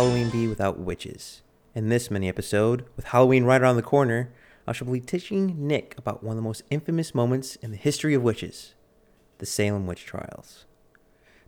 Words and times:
Halloween 0.00 0.30
be 0.30 0.48
without 0.48 0.78
witches? 0.78 1.42
In 1.74 1.90
this 1.90 2.10
mini 2.10 2.26
episode, 2.26 2.86
with 2.96 3.04
Halloween 3.08 3.44
right 3.44 3.60
around 3.60 3.76
the 3.76 3.82
corner, 3.82 4.32
I 4.66 4.72
shall 4.72 4.86
be 4.86 4.98
teaching 4.98 5.68
Nick 5.68 5.94
about 5.98 6.24
one 6.24 6.30
of 6.30 6.36
the 6.36 6.48
most 6.48 6.62
infamous 6.70 7.14
moments 7.14 7.56
in 7.56 7.70
the 7.70 7.76
history 7.76 8.14
of 8.14 8.22
witches 8.22 8.72
the 9.36 9.44
Salem 9.44 9.86
witch 9.86 10.06
trials. 10.06 10.64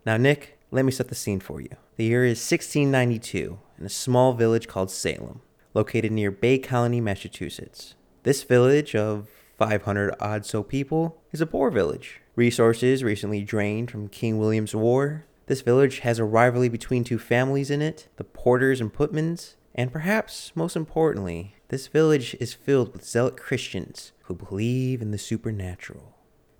Now, 0.05 0.17
Nick, 0.17 0.59
let 0.69 0.85
me 0.85 0.91
set 0.91 1.07
the 1.07 1.15
scene 1.15 1.39
for 1.39 1.61
you. 1.61 1.71
The 1.95 2.03
year 2.03 2.25
is 2.25 2.37
1692 2.37 3.57
in 3.79 3.85
a 3.87 3.89
small 3.89 4.33
village 4.33 4.67
called 4.67 4.91
Salem, 4.91 5.41
located 5.73 6.11
near 6.11 6.29
Bay 6.29 6.59
Colony, 6.59 7.01
Massachusetts. 7.01 7.95
This 8.21 8.43
village 8.43 8.93
of 8.93 9.29
500 9.57 10.13
odd 10.19 10.45
so 10.45 10.61
people 10.61 11.19
is 11.31 11.41
a 11.41 11.47
poor 11.47 11.71
village. 11.71 12.21
Resources 12.35 13.03
recently 13.03 13.41
drained 13.41 13.89
from 13.89 14.09
King 14.09 14.37
William's 14.37 14.75
War. 14.75 15.25
This 15.45 15.61
village 15.61 15.99
has 15.99 16.19
a 16.19 16.23
rivalry 16.23 16.69
between 16.69 17.03
two 17.03 17.19
families 17.19 17.69
in 17.69 17.81
it, 17.81 18.07
the 18.15 18.23
Porters 18.23 18.79
and 18.79 18.93
Putmans, 18.93 19.55
and 19.75 19.91
perhaps 19.91 20.53
most 20.55 20.75
importantly, 20.75 21.55
this 21.67 21.87
village 21.87 22.35
is 22.39 22.53
filled 22.53 22.93
with 22.93 23.05
zealot 23.05 23.35
Christians 23.35 24.13
who 24.23 24.35
believe 24.35 25.01
in 25.01 25.11
the 25.11 25.17
supernatural. 25.17 26.15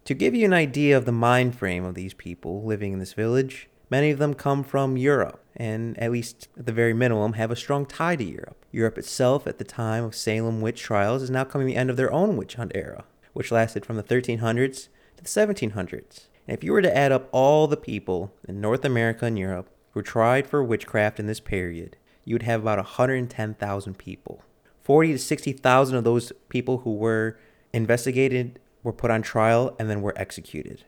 To 0.06 0.14
give 0.14 0.36
you 0.36 0.44
an 0.44 0.54
idea 0.54 0.98
of 0.98 1.06
the 1.06 1.14
mind 1.14 1.56
frame 1.56 1.86
of 1.86 1.96
these 1.96 2.14
people 2.14 2.64
living 2.64 2.92
in 2.92 3.00
this 3.00 3.14
village, 3.14 3.70
many 3.90 4.10
of 4.12 4.20
them 4.20 4.34
come 4.34 4.66
from 4.66 4.98
Europe, 4.98 5.42
and 5.56 5.98
at 5.98 6.12
least 6.12 6.50
at 6.58 6.66
the 6.66 6.74
very 6.74 6.94
minimum 6.94 7.34
have 7.34 7.52
a 7.52 7.56
strong 7.56 7.86
tie 7.86 8.18
to 8.18 8.24
Europe. 8.24 8.66
Europe 8.74 8.98
itself, 8.98 9.48
at 9.48 9.60
the 9.60 9.64
time 9.64 10.04
of 10.04 10.14
Salem 10.14 10.60
witch 10.60 10.82
trials, 10.82 11.22
is 11.22 11.30
now 11.30 11.46
coming 11.46 11.68
to 11.68 11.74
the 11.74 11.80
end 11.80 11.90
of 11.90 11.96
their 11.96 12.12
own 12.12 12.36
witch 12.36 12.56
hunt 12.56 12.74
era, 12.76 13.06
which 13.32 13.52
lasted 13.52 13.86
from 13.86 13.96
the 13.96 14.04
1300s 14.04 14.90
to 15.16 15.24
the 15.24 15.30
1700s. 15.30 16.26
And 16.48 16.58
if 16.58 16.64
you 16.64 16.74
were 16.74 16.82
to 16.82 16.96
add 16.96 17.12
up 17.12 17.30
all 17.32 17.68
the 17.68 17.78
people 17.78 18.34
in 18.48 18.60
North 18.60 18.84
America 18.84 19.26
and 19.26 19.40
Europe 19.40 19.70
who 19.92 20.02
tried 20.02 20.48
for 20.48 20.64
witchcraft 20.64 21.20
in 21.20 21.28
this 21.28 21.40
period, 21.40 21.98
you 22.26 22.36
would 22.36 22.44
have 22.44 22.62
about 22.62 22.78
110,000 22.78 23.98
people. 23.98 24.44
40 24.82 25.14
to 25.14 25.20
60,000 25.20 25.96
of 25.96 26.04
those 26.04 26.32
people 26.50 26.80
who 26.80 26.96
were 26.96 27.38
investigated 27.72 28.60
were 28.84 28.94
put 28.94 29.12
on 29.12 29.22
trial 29.22 29.76
and 29.80 29.90
then 29.90 30.02
were 30.02 30.18
executed. 30.18 30.84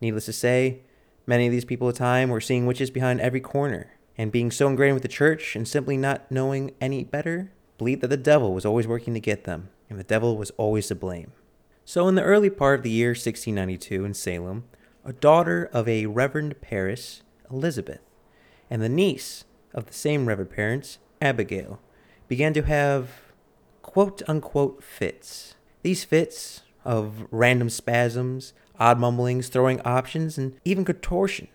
Needless 0.00 0.26
to 0.26 0.32
say, 0.32 0.80
many 1.26 1.46
of 1.46 1.52
these 1.52 1.64
people 1.64 1.88
at 1.88 1.94
the 1.94 1.98
time 1.98 2.30
were 2.30 2.40
seeing 2.40 2.66
witches 2.66 2.90
behind 2.90 3.20
every 3.20 3.40
corner, 3.40 3.92
and 4.18 4.32
being 4.32 4.50
so 4.50 4.66
ingrained 4.68 4.94
with 4.94 5.02
the 5.02 5.08
church 5.08 5.54
and 5.54 5.68
simply 5.68 5.96
not 5.96 6.30
knowing 6.30 6.72
any 6.80 7.04
better, 7.04 7.52
believed 7.78 8.00
that 8.00 8.08
the 8.08 8.16
devil 8.16 8.52
was 8.52 8.66
always 8.66 8.86
working 8.86 9.14
to 9.14 9.20
get 9.20 9.44
them, 9.44 9.68
and 9.88 9.98
the 9.98 10.04
devil 10.04 10.36
was 10.36 10.50
always 10.52 10.88
to 10.88 10.94
blame. 10.94 11.32
So, 11.84 12.08
in 12.08 12.14
the 12.14 12.22
early 12.22 12.50
part 12.50 12.80
of 12.80 12.82
the 12.82 12.90
year 12.90 13.10
1692 13.10 14.04
in 14.04 14.14
Salem, 14.14 14.64
a 15.04 15.12
daughter 15.12 15.68
of 15.72 15.88
a 15.88 16.06
Reverend 16.06 16.60
Parris, 16.60 17.22
Elizabeth, 17.50 18.00
and 18.68 18.82
the 18.82 18.88
niece 18.88 19.44
of 19.74 19.86
the 19.86 19.92
same 19.92 20.26
Reverend 20.26 20.50
Parris, 20.50 20.98
Abigail, 21.20 21.80
began 22.28 22.52
to 22.54 22.62
have 22.62 23.10
quote 23.82 24.22
unquote 24.28 24.82
fits. 24.82 25.54
These 25.82 26.04
fits 26.04 26.62
of 26.84 27.26
random 27.30 27.70
spasms, 27.70 28.52
odd 28.78 28.98
mumblings, 28.98 29.48
throwing 29.48 29.80
options, 29.82 30.38
and 30.38 30.56
even 30.64 30.84
contortion. 30.84 31.48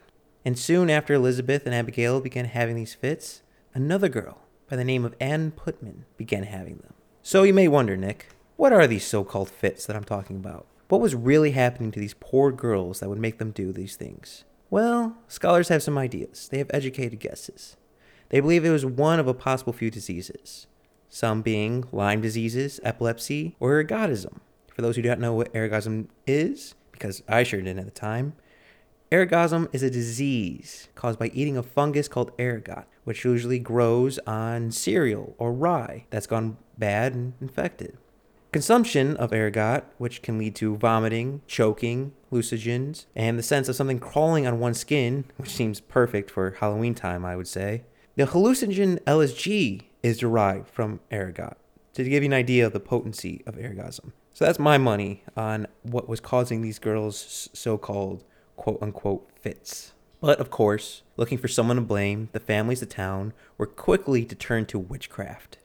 And 0.43 0.59
soon 0.59 0.89
after 0.89 1.13
Elizabeth 1.13 1.65
and 1.65 1.73
Abigail 1.73 2.21
began 2.21 2.45
having 2.45 2.75
these 2.75 2.93
fits, 2.93 3.41
another 3.73 4.09
girl 4.09 4.39
by 4.69 4.75
the 4.75 4.83
name 4.83 5.05
of 5.05 5.15
Anne 5.19 5.51
Putman 5.51 6.03
began 6.17 6.43
having 6.43 6.77
them. 6.77 6.93
So 7.23 7.43
you 7.43 7.53
may 7.53 7.67
wonder, 7.67 7.97
Nick, 7.97 8.27
what 8.55 8.71
are 8.71 8.85
these 8.85 9.05
so 9.05 9.23
called 9.23 9.49
fits 9.49 9.85
that 9.85 9.95
I'm 9.95 10.03
talking 10.03 10.35
about? 10.35 10.67
What 10.87 11.01
was 11.01 11.15
really 11.15 11.51
happening 11.51 11.91
to 11.91 11.99
these 11.99 12.13
poor 12.13 12.51
girls 12.51 12.99
that 12.99 13.09
would 13.09 13.17
make 13.17 13.39
them 13.39 13.49
do 13.49 13.71
these 13.71 13.95
things? 13.95 14.43
Well, 14.69 15.17
scholars 15.27 15.69
have 15.69 15.81
some 15.81 15.97
ideas. 15.97 16.47
They 16.47 16.59
have 16.59 16.69
educated 16.71 17.19
guesses. 17.19 17.75
They 18.29 18.39
believe 18.39 18.63
it 18.63 18.69
was 18.69 18.85
one 18.85 19.19
of 19.19 19.27
a 19.27 19.33
possible 19.33 19.73
few 19.73 19.89
diseases, 19.89 20.67
some 21.09 21.41
being 21.41 21.85
Lyme 21.91 22.21
diseases, 22.21 22.79
epilepsy, 22.83 23.55
or 23.59 23.83
ergotism. 23.83 24.39
For 24.75 24.83
those 24.83 24.95
who 24.95 25.01
don't 25.01 25.19
know 25.19 25.33
what 25.33 25.53
ergotism 25.53 26.07
is, 26.27 26.75
because 26.91 27.23
I 27.27 27.41
sure 27.41 27.61
didn't 27.61 27.79
at 27.79 27.85
the 27.85 27.91
time, 27.91 28.33
ergotism 29.11 29.69
is 29.73 29.81
a 29.81 29.89
disease 29.89 30.89
caused 30.93 31.17
by 31.17 31.31
eating 31.33 31.57
a 31.57 31.63
fungus 31.63 32.07
called 32.07 32.31
ergot, 32.39 32.85
which 33.05 33.25
usually 33.25 33.59
grows 33.59 34.19
on 34.27 34.69
cereal 34.69 35.33
or 35.39 35.51
rye 35.51 36.05
that's 36.11 36.27
gone 36.27 36.57
bad 36.77 37.15
and 37.15 37.33
infected. 37.41 37.97
Consumption 38.55 39.17
of 39.17 39.33
ergot, 39.33 39.83
which 39.97 40.21
can 40.21 40.37
lead 40.37 40.55
to 40.55 40.77
vomiting, 40.77 41.41
choking, 41.45 42.13
hallucinogens, 42.31 43.05
and 43.13 43.37
the 43.37 43.43
sense 43.43 43.67
of 43.67 43.75
something 43.75 43.99
crawling 43.99 44.47
on 44.47 44.61
one's 44.61 44.79
skin, 44.79 45.25
which 45.35 45.49
seems 45.49 45.81
perfect 45.81 46.31
for 46.31 46.51
Halloween 46.51 46.95
time, 46.95 47.25
I 47.25 47.35
would 47.35 47.49
say. 47.49 47.83
The 48.15 48.23
hallucinogen 48.23 49.01
LSD 49.01 49.81
is 50.03 50.19
derived 50.19 50.69
from 50.69 51.01
ergot, 51.11 51.57
to 51.95 52.05
give 52.05 52.23
you 52.23 52.29
an 52.29 52.33
idea 52.33 52.65
of 52.65 52.71
the 52.71 52.79
potency 52.79 53.43
of 53.45 53.55
ergotism. 53.55 54.13
So 54.31 54.45
that's 54.45 54.57
my 54.57 54.77
money 54.77 55.25
on 55.35 55.67
what 55.81 56.07
was 56.07 56.21
causing 56.21 56.61
these 56.61 56.79
girls' 56.79 57.49
so 57.51 57.77
called 57.77 58.23
quote 58.55 58.81
unquote 58.81 59.29
fits. 59.37 59.91
But 60.21 60.39
of 60.39 60.49
course, 60.49 61.01
looking 61.17 61.39
for 61.39 61.49
someone 61.49 61.75
to 61.75 61.81
blame, 61.81 62.29
the 62.31 62.39
families 62.39 62.81
of 62.81 62.87
town 62.87 63.33
were 63.57 63.67
quickly 63.67 64.23
to 64.23 64.33
turn 64.33 64.65
to 64.67 64.79
witchcraft. 64.79 65.57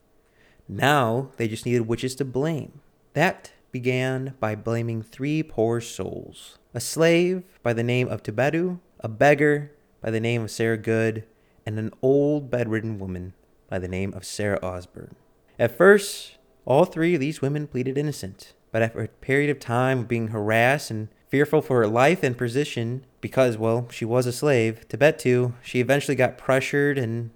Now 0.70 1.32
they 1.36 1.48
just 1.48 1.66
needed 1.66 1.88
witches 1.88 2.14
to 2.16 2.24
blame. 2.24 2.80
That 3.14 3.50
began 3.72 4.34
by 4.38 4.54
blaming 4.54 5.02
three 5.02 5.42
poor 5.42 5.80
souls 5.80 6.58
a 6.72 6.80
slave 6.80 7.42
by 7.64 7.72
the 7.72 7.82
name 7.82 8.08
of 8.08 8.22
Tibetu, 8.22 8.78
a 9.00 9.08
beggar 9.08 9.72
by 10.00 10.12
the 10.12 10.20
name 10.20 10.42
of 10.42 10.50
Sarah 10.52 10.76
Good, 10.76 11.24
and 11.66 11.76
an 11.76 11.90
old 12.02 12.52
bedridden 12.52 13.00
woman 13.00 13.34
by 13.68 13.80
the 13.80 13.88
name 13.88 14.14
of 14.14 14.24
Sarah 14.24 14.60
Osborne. 14.62 15.16
At 15.58 15.76
first, 15.76 16.38
all 16.64 16.84
three 16.84 17.14
of 17.14 17.20
these 17.20 17.42
women 17.42 17.66
pleaded 17.66 17.98
innocent, 17.98 18.54
but 18.70 18.82
after 18.82 19.02
a 19.02 19.08
period 19.08 19.50
of 19.50 19.58
time 19.58 20.00
of 20.00 20.08
being 20.08 20.28
harassed 20.28 20.92
and 20.92 21.08
fearful 21.28 21.62
for 21.62 21.78
her 21.78 21.88
life 21.88 22.22
and 22.22 22.38
position, 22.38 23.04
because, 23.20 23.58
well, 23.58 23.88
she 23.90 24.04
was 24.04 24.26
a 24.26 24.32
slave, 24.32 24.86
Tibetu, 24.88 25.54
she 25.62 25.80
eventually 25.80 26.14
got 26.14 26.38
pressured 26.38 26.96
and 26.96 27.30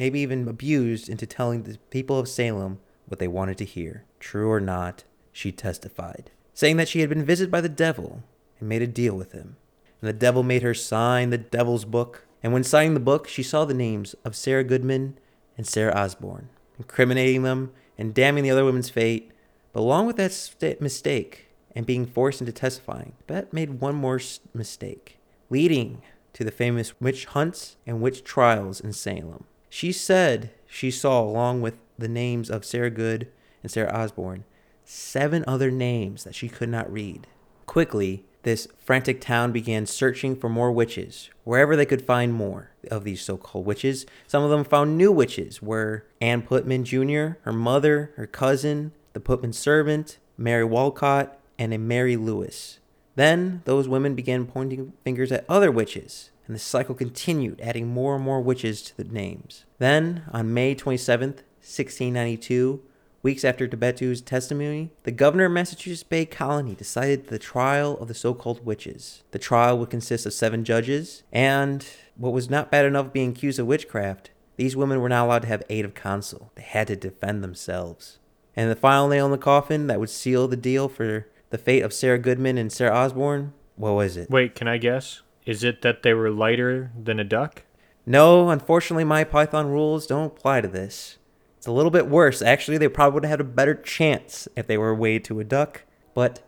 maybe 0.00 0.18
even 0.20 0.48
abused 0.48 1.08
into 1.08 1.26
telling 1.26 1.62
the 1.62 1.78
people 1.90 2.18
of 2.18 2.26
Salem 2.26 2.80
what 3.06 3.18
they 3.20 3.28
wanted 3.28 3.58
to 3.58 3.64
hear. 3.64 4.04
True 4.18 4.50
or 4.50 4.60
not, 4.60 5.04
she 5.30 5.52
testified, 5.52 6.30
saying 6.54 6.76
that 6.78 6.88
she 6.88 7.00
had 7.00 7.08
been 7.08 7.24
visited 7.24 7.52
by 7.52 7.60
the 7.60 7.68
devil 7.68 8.24
and 8.58 8.68
made 8.68 8.82
a 8.82 8.86
deal 8.86 9.14
with 9.14 9.32
him. 9.32 9.56
And 10.00 10.08
the 10.08 10.14
devil 10.14 10.42
made 10.42 10.62
her 10.62 10.74
sign 10.74 11.30
the 11.30 11.38
devil's 11.38 11.84
book 11.84 12.26
and 12.42 12.52
when 12.52 12.64
signing 12.64 12.94
the 12.94 13.00
book, 13.00 13.28
she 13.28 13.42
saw 13.42 13.64
the 13.64 13.74
names 13.74 14.14
of 14.24 14.34
Sarah 14.34 14.64
Goodman 14.64 15.18
and 15.56 15.66
Sarah 15.66 15.94
Osborne, 15.94 16.48
incriminating 16.78 17.42
them 17.42 17.72
and 17.98 18.14
damning 18.14 18.44
the 18.44 18.50
other 18.50 18.64
women's 18.64 18.88
fate. 18.88 19.30
But 19.72 19.80
along 19.80 20.06
with 20.06 20.16
that 20.16 20.32
st- 20.32 20.80
mistake 20.80 21.48
and 21.74 21.84
being 21.84 22.06
forced 22.06 22.40
into 22.40 22.52
testifying, 22.52 23.12
Bet 23.26 23.52
made 23.52 23.80
one 23.80 23.94
more 23.94 24.20
mistake, 24.54 25.18
leading 25.50 26.00
to 26.32 26.44
the 26.44 26.50
famous 26.50 26.98
witch 27.00 27.26
hunts 27.26 27.76
and 27.86 28.00
witch 28.00 28.24
trials 28.24 28.80
in 28.80 28.92
Salem. 28.92 29.44
She 29.70 29.92
said 29.92 30.50
she 30.66 30.90
saw, 30.90 31.22
along 31.22 31.62
with 31.62 31.74
the 31.96 32.08
names 32.08 32.50
of 32.50 32.64
Sarah 32.64 32.90
Good 32.90 33.28
and 33.62 33.70
Sarah 33.70 33.92
Osborne, 33.92 34.44
seven 34.84 35.44
other 35.46 35.70
names 35.70 36.24
that 36.24 36.34
she 36.34 36.48
could 36.48 36.68
not 36.68 36.92
read. 36.92 37.28
Quickly, 37.66 38.24
this 38.42 38.66
frantic 38.78 39.20
town 39.20 39.52
began 39.52 39.86
searching 39.86 40.34
for 40.34 40.48
more 40.48 40.72
witches, 40.72 41.30
wherever 41.44 41.76
they 41.76 41.86
could 41.86 42.02
find 42.02 42.32
more 42.32 42.70
of 42.90 43.04
these 43.04 43.22
so 43.22 43.36
called 43.36 43.66
witches. 43.66 44.06
Some 44.26 44.42
of 44.42 44.50
them 44.50 44.64
found 44.64 44.98
new 44.98 45.12
witches, 45.12 45.62
were 45.62 46.04
Ann 46.20 46.42
Putman 46.42 46.84
Jr., 46.84 47.38
her 47.42 47.52
mother, 47.52 48.12
her 48.16 48.26
cousin, 48.26 48.92
the 49.12 49.20
Putman 49.20 49.54
servant, 49.54 50.18
Mary 50.36 50.64
Walcott, 50.64 51.38
and 51.58 51.72
a 51.72 51.78
Mary 51.78 52.16
Lewis. 52.16 52.78
Then 53.14 53.62
those 53.66 53.86
women 53.86 54.14
began 54.14 54.46
pointing 54.46 54.94
fingers 55.04 55.30
at 55.30 55.44
other 55.48 55.70
witches, 55.70 56.30
and 56.50 56.56
the 56.56 56.58
cycle 56.58 56.96
continued, 56.96 57.60
adding 57.60 57.86
more 57.86 58.16
and 58.16 58.24
more 58.24 58.40
witches 58.40 58.82
to 58.82 58.96
the 58.96 59.04
names. 59.04 59.66
Then, 59.78 60.24
on 60.32 60.52
May 60.52 60.74
27th, 60.74 61.44
1692, 61.62 62.82
Weeks 63.22 63.44
after 63.44 63.68
Tibetu's 63.68 64.20
testimony, 64.20 64.90
the 65.04 65.12
governor 65.12 65.44
of 65.44 65.52
Massachusetts 65.52 66.02
Bay 66.02 66.24
Colony 66.24 66.74
decided 66.74 67.28
the 67.28 67.38
trial 67.38 67.96
of 67.98 68.08
the 68.08 68.14
so 68.14 68.34
called 68.34 68.66
witches. 68.66 69.22
The 69.30 69.38
trial 69.38 69.78
would 69.78 69.90
consist 69.90 70.26
of 70.26 70.32
seven 70.32 70.64
judges, 70.64 71.22
and 71.30 71.86
what 72.16 72.32
was 72.32 72.50
not 72.50 72.72
bad 72.72 72.84
enough 72.84 73.12
being 73.12 73.30
accused 73.30 73.60
of 73.60 73.68
witchcraft, 73.68 74.30
these 74.56 74.74
women 74.74 75.00
were 75.00 75.08
not 75.08 75.26
allowed 75.26 75.42
to 75.42 75.48
have 75.48 75.62
aid 75.70 75.84
of 75.84 75.94
counsel. 75.94 76.50
They 76.56 76.62
had 76.62 76.88
to 76.88 76.96
defend 76.96 77.44
themselves. 77.44 78.18
And 78.56 78.68
the 78.68 78.74
final 78.74 79.06
nail 79.06 79.26
in 79.26 79.30
the 79.30 79.38
coffin 79.38 79.86
that 79.86 80.00
would 80.00 80.10
seal 80.10 80.48
the 80.48 80.56
deal 80.56 80.88
for 80.88 81.28
the 81.50 81.58
fate 81.58 81.82
of 81.82 81.92
Sarah 81.92 82.18
Goodman 82.18 82.58
and 82.58 82.72
Sarah 82.72 82.96
Osborne, 82.96 83.52
what 83.76 83.92
was 83.92 84.16
it? 84.16 84.28
Wait, 84.28 84.56
can 84.56 84.66
I 84.66 84.78
guess? 84.78 85.22
Is 85.46 85.64
it 85.64 85.82
that 85.82 86.02
they 86.02 86.14
were 86.14 86.30
lighter 86.30 86.92
than 87.00 87.18
a 87.18 87.24
duck? 87.24 87.62
No, 88.06 88.50
unfortunately, 88.50 89.04
Monty 89.04 89.30
Python 89.30 89.68
rules 89.68 90.06
don't 90.06 90.26
apply 90.26 90.60
to 90.60 90.68
this. 90.68 91.18
It's 91.58 91.66
a 91.66 91.72
little 91.72 91.90
bit 91.90 92.08
worse. 92.08 92.40
Actually, 92.40 92.78
they 92.78 92.88
probably 92.88 93.14
would 93.14 93.24
have 93.24 93.30
had 93.30 93.40
a 93.40 93.44
better 93.44 93.74
chance 93.74 94.48
if 94.56 94.66
they 94.66 94.78
were 94.78 94.94
weighed 94.94 95.24
to 95.24 95.40
a 95.40 95.44
duck. 95.44 95.84
But 96.14 96.42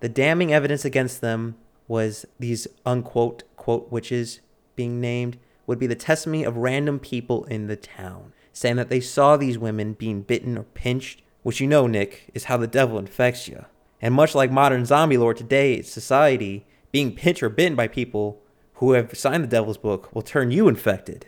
the 0.00 0.08
damning 0.08 0.52
evidence 0.52 0.84
against 0.84 1.20
them 1.20 1.56
was 1.88 2.26
these 2.38 2.66
unquote 2.86 3.42
quote 3.56 3.90
witches 3.90 4.40
being 4.76 5.00
named 5.00 5.38
would 5.66 5.78
be 5.78 5.86
the 5.86 5.94
testimony 5.94 6.44
of 6.44 6.56
random 6.56 6.98
people 6.98 7.44
in 7.44 7.66
the 7.66 7.76
town, 7.76 8.32
saying 8.52 8.76
that 8.76 8.88
they 8.88 9.00
saw 9.00 9.36
these 9.36 9.58
women 9.58 9.94
being 9.94 10.22
bitten 10.22 10.58
or 10.58 10.64
pinched, 10.64 11.22
which 11.42 11.60
you 11.60 11.66
know, 11.66 11.86
Nick, 11.86 12.30
is 12.34 12.44
how 12.44 12.56
the 12.56 12.66
devil 12.66 12.98
infects 12.98 13.48
you. 13.48 13.64
And 14.02 14.14
much 14.14 14.34
like 14.34 14.50
modern 14.50 14.84
zombie 14.84 15.16
lore 15.16 15.34
today, 15.34 15.82
society, 15.82 16.66
being 16.92 17.14
pinched 17.14 17.42
or 17.42 17.48
bitten 17.48 17.74
by 17.76 17.88
people 17.88 18.40
who 18.74 18.92
have 18.92 19.16
signed 19.16 19.44
the 19.44 19.48
devil's 19.48 19.78
book 19.78 20.14
will 20.14 20.22
turn 20.22 20.50
you 20.50 20.68
infected. 20.68 21.26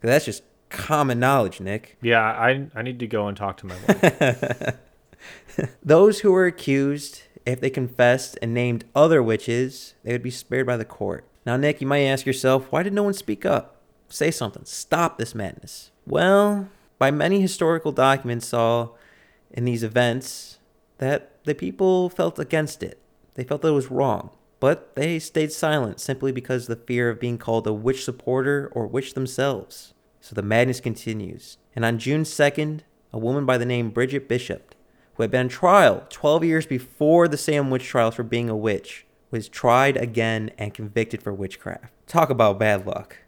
that's 0.00 0.24
just 0.24 0.42
common 0.68 1.18
knowledge, 1.18 1.60
Nick. 1.60 1.96
Yeah, 2.00 2.22
I 2.22 2.68
I 2.74 2.82
need 2.82 2.98
to 3.00 3.06
go 3.06 3.28
and 3.28 3.36
talk 3.36 3.56
to 3.58 3.66
my 3.66 3.76
wife. 3.86 4.76
Those 5.82 6.20
who 6.20 6.32
were 6.32 6.46
accused, 6.46 7.22
if 7.44 7.60
they 7.60 7.70
confessed 7.70 8.38
and 8.42 8.52
named 8.52 8.84
other 8.94 9.22
witches, 9.22 9.94
they 10.04 10.12
would 10.12 10.22
be 10.22 10.30
spared 10.30 10.66
by 10.66 10.76
the 10.76 10.84
court. 10.84 11.24
Now, 11.44 11.56
Nick, 11.56 11.80
you 11.80 11.86
might 11.86 12.00
ask 12.00 12.26
yourself, 12.26 12.70
why 12.70 12.82
did 12.82 12.92
no 12.92 13.04
one 13.04 13.14
speak 13.14 13.46
up? 13.46 13.80
Say 14.08 14.30
something. 14.30 14.64
Stop 14.64 15.16
this 15.18 15.34
madness. 15.34 15.90
Well, 16.06 16.68
by 16.98 17.10
many 17.10 17.40
historical 17.40 17.92
documents 17.92 18.48
saw 18.48 18.90
in 19.50 19.64
these 19.64 19.82
events 19.82 20.58
that 20.98 21.30
the 21.44 21.54
people 21.54 22.08
felt 22.08 22.38
against 22.38 22.82
it. 22.82 23.00
They 23.34 23.44
felt 23.44 23.62
that 23.62 23.68
it 23.68 23.72
was 23.72 23.90
wrong. 23.90 24.30
But 24.58 24.94
they 24.94 25.18
stayed 25.18 25.52
silent 25.52 26.00
simply 26.00 26.32
because 26.32 26.68
of 26.68 26.78
the 26.78 26.84
fear 26.86 27.10
of 27.10 27.20
being 27.20 27.38
called 27.38 27.66
a 27.66 27.72
witch 27.72 28.04
supporter 28.04 28.70
or 28.72 28.86
witch 28.86 29.14
themselves. 29.14 29.92
So 30.20 30.34
the 30.34 30.42
madness 30.42 30.80
continues. 30.80 31.58
And 31.74 31.84
on 31.84 31.98
June 31.98 32.24
2nd, 32.24 32.80
a 33.12 33.18
woman 33.18 33.44
by 33.44 33.58
the 33.58 33.66
name 33.66 33.90
Bridget 33.90 34.28
Bishop, 34.28 34.74
who 35.14 35.22
had 35.22 35.30
been 35.30 35.42
on 35.42 35.48
trial 35.48 36.06
12 36.08 36.44
years 36.44 36.66
before 36.66 37.28
the 37.28 37.36
Salem 37.36 37.70
witch 37.70 37.84
trials 37.86 38.14
for 38.14 38.22
being 38.22 38.48
a 38.48 38.56
witch, 38.56 39.06
was 39.30 39.48
tried 39.48 39.96
again 39.96 40.50
and 40.58 40.74
convicted 40.74 41.22
for 41.22 41.32
witchcraft. 41.32 41.92
Talk 42.06 42.30
about 42.30 42.58
bad 42.58 42.86
luck. 42.86 43.18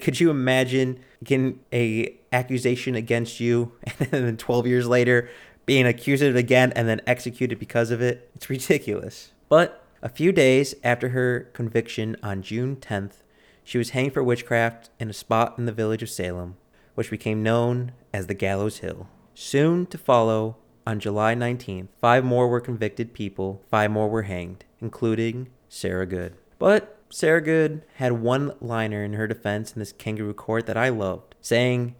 Could 0.00 0.20
you 0.20 0.30
imagine 0.30 1.00
getting 1.22 1.60
a 1.72 2.16
accusation 2.32 2.94
against 2.94 3.40
you 3.40 3.72
and 4.00 4.10
then 4.10 4.36
12 4.36 4.66
years 4.66 4.86
later 4.86 5.28
being 5.66 5.86
accused 5.86 6.22
of 6.22 6.34
it 6.34 6.38
again 6.38 6.72
and 6.74 6.88
then 6.88 7.00
executed 7.06 7.58
because 7.58 7.90
of 7.90 8.02
it? 8.02 8.30
It's 8.34 8.50
ridiculous. 8.50 9.32
But 9.48 9.84
a 10.02 10.08
few 10.08 10.32
days 10.32 10.74
after 10.84 11.10
her 11.10 11.48
conviction 11.52 12.16
on 12.22 12.42
June 12.42 12.76
10th, 12.76 13.22
she 13.64 13.78
was 13.78 13.90
hanged 13.90 14.14
for 14.14 14.22
witchcraft 14.22 14.90
in 14.98 15.10
a 15.10 15.12
spot 15.12 15.58
in 15.58 15.66
the 15.66 15.72
village 15.72 16.02
of 16.02 16.10
Salem, 16.10 16.56
which 16.94 17.10
became 17.10 17.42
known 17.42 17.92
as 18.12 18.26
the 18.26 18.34
Gallows 18.34 18.78
Hill. 18.78 19.08
Soon 19.34 19.86
to 19.86 19.98
follow, 19.98 20.56
on 20.86 21.00
July 21.00 21.34
19th, 21.34 21.88
five 22.00 22.24
more 22.24 22.48
were 22.48 22.60
convicted 22.60 23.12
people, 23.12 23.62
five 23.70 23.90
more 23.90 24.08
were 24.08 24.22
hanged, 24.22 24.64
including 24.80 25.48
Sarah 25.68 26.06
Good. 26.06 26.34
But 26.58 26.98
Sarah 27.10 27.42
Good 27.42 27.82
had 27.96 28.12
one 28.12 28.52
liner 28.60 29.04
in 29.04 29.12
her 29.12 29.26
defense 29.26 29.72
in 29.72 29.80
this 29.80 29.92
kangaroo 29.92 30.32
court 30.32 30.64
that 30.66 30.78
I 30.78 30.88
loved, 30.88 31.34
saying, 31.42 31.94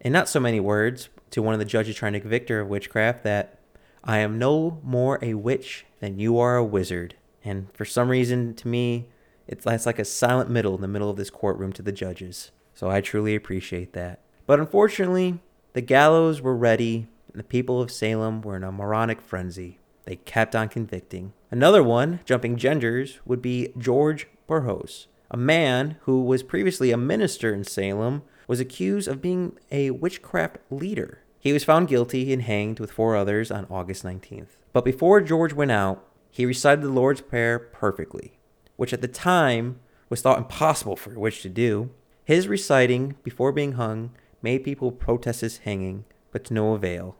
in 0.00 0.12
not 0.12 0.28
so 0.28 0.40
many 0.40 0.58
words, 0.58 1.08
to 1.30 1.40
one 1.40 1.54
of 1.54 1.60
the 1.60 1.64
judges 1.64 1.94
trying 1.94 2.14
to 2.14 2.20
convict 2.20 2.48
her 2.48 2.60
of 2.60 2.68
witchcraft, 2.68 3.22
that 3.22 3.60
I 4.02 4.18
am 4.18 4.38
no 4.38 4.80
more 4.82 5.20
a 5.22 5.34
witch 5.34 5.86
than 6.00 6.18
you 6.18 6.38
are 6.38 6.56
a 6.56 6.64
wizard. 6.64 7.14
And 7.44 7.68
for 7.74 7.84
some 7.84 8.08
reason, 8.08 8.54
to 8.54 8.68
me, 8.68 9.08
it's 9.46 9.64
that's 9.64 9.86
like 9.86 9.98
a 9.98 10.04
silent 10.04 10.50
middle 10.50 10.74
in 10.74 10.80
the 10.80 10.88
middle 10.88 11.10
of 11.10 11.16
this 11.16 11.30
courtroom 11.30 11.72
to 11.74 11.82
the 11.82 11.92
judges. 11.92 12.52
So 12.74 12.90
I 12.90 13.00
truly 13.00 13.34
appreciate 13.34 13.92
that. 13.92 14.20
But 14.46 14.60
unfortunately, 14.60 15.40
the 15.72 15.80
gallows 15.80 16.40
were 16.40 16.56
ready, 16.56 17.08
and 17.32 17.38
the 17.40 17.44
people 17.44 17.80
of 17.80 17.90
Salem 17.90 18.42
were 18.42 18.56
in 18.56 18.64
a 18.64 18.72
moronic 18.72 19.20
frenzy. 19.20 19.78
They 20.04 20.16
kept 20.16 20.56
on 20.56 20.68
convicting. 20.68 21.32
Another 21.50 21.82
one, 21.82 22.20
jumping 22.24 22.56
genders, 22.56 23.20
would 23.24 23.42
be 23.42 23.72
George 23.78 24.26
Burroughs, 24.46 25.06
a 25.30 25.36
man 25.36 25.96
who 26.02 26.22
was 26.22 26.42
previously 26.42 26.90
a 26.90 26.96
minister 26.96 27.54
in 27.54 27.64
Salem, 27.64 28.22
was 28.48 28.60
accused 28.60 29.08
of 29.08 29.22
being 29.22 29.58
a 29.70 29.90
witchcraft 29.90 30.58
leader. 30.70 31.20
He 31.38 31.52
was 31.52 31.64
found 31.64 31.88
guilty 31.88 32.32
and 32.32 32.42
hanged 32.42 32.80
with 32.80 32.92
four 32.92 33.16
others 33.16 33.50
on 33.50 33.66
August 33.70 34.04
19th. 34.04 34.56
But 34.72 34.84
before 34.84 35.20
George 35.20 35.52
went 35.52 35.70
out, 35.70 36.04
he 36.32 36.46
recited 36.46 36.82
the 36.82 36.88
Lord's 36.88 37.20
Prayer 37.20 37.58
perfectly, 37.58 38.32
which 38.76 38.94
at 38.94 39.02
the 39.02 39.06
time 39.06 39.78
was 40.08 40.22
thought 40.22 40.38
impossible 40.38 40.96
for 40.96 41.14
a 41.14 41.18
witch 41.18 41.42
to 41.42 41.48
do. 41.50 41.90
His 42.24 42.48
reciting 42.48 43.16
before 43.22 43.52
being 43.52 43.72
hung 43.72 44.12
made 44.40 44.64
people 44.64 44.90
protest 44.90 45.42
his 45.42 45.58
hanging, 45.58 46.04
but 46.32 46.42
to 46.44 46.54
no 46.54 46.72
avail. 46.72 47.16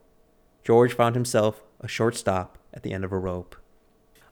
George 0.64 0.94
found 0.94 1.14
himself 1.14 1.62
a 1.79 1.88
short 1.88 2.17
stop 2.17 2.56
at 2.73 2.82
the 2.82 2.93
end 2.93 3.05
of 3.05 3.12
a 3.12 3.19
rope. 3.19 3.55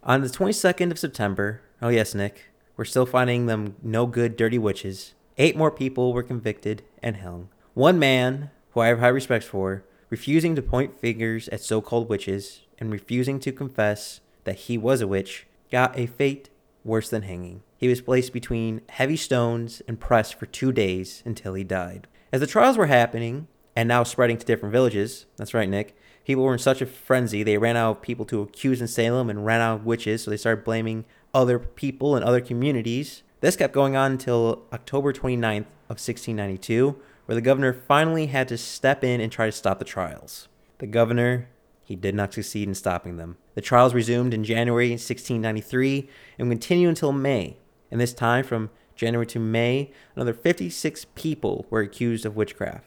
On 0.03 0.23
the 0.23 0.29
22nd 0.29 0.91
of 0.91 0.99
September, 0.99 1.61
oh 1.83 1.88
yes, 1.88 2.15
Nick, 2.15 2.50
we're 2.79 2.87
still 2.87 3.05
finding 3.05 3.44
them 3.44 3.76
no 3.83 4.06
good, 4.06 4.35
dirty 4.35 4.59
witches. 4.59 5.12
Eight 5.37 5.59
more 5.59 5.71
people 5.71 6.15
were 6.15 6.23
convicted 6.23 6.83
and 7.03 7.19
hung. 7.19 7.50
One 7.75 7.99
man, 7.99 8.50
who 8.71 8.81
I 8.81 8.88
have 8.88 9.00
high 9.00 9.09
respect 9.09 9.44
for, 9.44 9.85
refusing 10.09 10.56
to 10.56 10.62
point 10.62 10.99
fingers 10.99 11.49
at 11.49 11.61
so 11.61 11.83
called 11.83 12.09
witches 12.09 12.62
and 12.79 12.91
refusing 12.91 13.38
to 13.41 13.53
confess 13.53 14.21
that 14.45 14.57
he 14.57 14.79
was 14.79 15.01
a 15.01 15.07
witch, 15.07 15.47
got 15.71 15.99
a 15.99 16.07
fate 16.07 16.51
worse 16.85 17.11
than 17.11 17.23
hanging. 17.23 17.63
He 17.77 17.89
was 17.89 18.01
placed 18.01 18.33
between 18.33 18.83
heavy 18.89 19.17
stones 19.17 19.83
and 19.89 20.01
pressed 20.01 20.35
for 20.35 20.47
two 20.47 20.73
days 20.73 21.23
until 21.25 21.55
he 21.55 21.65
died. 21.65 22.07
As 22.33 22.41
the 22.41 22.47
trials 22.47 22.77
were 22.77 22.87
happening, 22.87 23.49
and 23.75 23.89
now 23.89 24.03
spreading 24.03 24.37
to 24.37 24.47
different 24.47 24.73
villages, 24.73 25.27
that's 25.37 25.55
right, 25.55 25.69
Nick, 25.69 25.97
people 26.25 26.45
were 26.45 26.53
in 26.53 26.59
such 26.59 26.83
a 26.83 26.87
frenzy, 26.87 27.43
they 27.43 27.59
ran 27.59 27.77
out 27.77 27.91
of 27.93 28.03
people 28.03 28.25
to 28.27 28.43
accuse 28.43 28.81
in 28.81 28.89
Salem 28.89 29.31
and 29.31 29.47
ran 29.47 29.61
out 29.61 29.77
of 29.77 29.87
witches, 29.87 30.23
so 30.23 30.31
they 30.31 30.37
started 30.37 30.65
blaming 30.65 31.05
other 31.33 31.59
people 31.59 32.17
and 32.17 32.25
other 32.25 32.41
communities. 32.41 33.23
This 33.41 33.57
kept 33.57 33.73
going 33.73 33.97
on 33.97 34.13
until 34.13 34.63
October 34.73 35.13
29th 35.13 35.67
of 35.89 35.99
1692, 35.99 36.97
where 37.27 37.35
the 37.35 37.41
governor 37.41 37.73
finally 37.73 38.27
had 38.27 38.49
to 38.49 38.59
step 38.59 39.03
in 39.03 39.21
and 39.21 39.33
try 39.33 39.47
to 39.47 39.53
stop 39.53 39.79
the 39.79 39.85
trials. 39.85 40.49
The 40.79 40.87
governor, 40.87 41.49
he 41.83 41.97
did 41.97 42.15
not 42.15 42.35
succeed 42.35 42.69
in 42.69 42.75
stopping 42.75 43.17
them. 43.17 43.39
The 43.61 43.67
trials 43.67 43.93
resumed 43.93 44.33
in 44.33 44.43
January 44.43 44.89
1693 44.89 46.09
and 46.39 46.51
continued 46.51 46.89
until 46.89 47.12
May. 47.12 47.59
In 47.91 47.99
this 47.99 48.15
time, 48.15 48.43
from 48.43 48.71
January 48.97 49.27
to 49.27 49.39
May, 49.39 49.93
another 50.17 50.33
56 50.33 51.05
people 51.15 51.67
were 51.69 51.83
accused 51.83 52.25
of 52.25 52.37
witchcraft. 52.37 52.87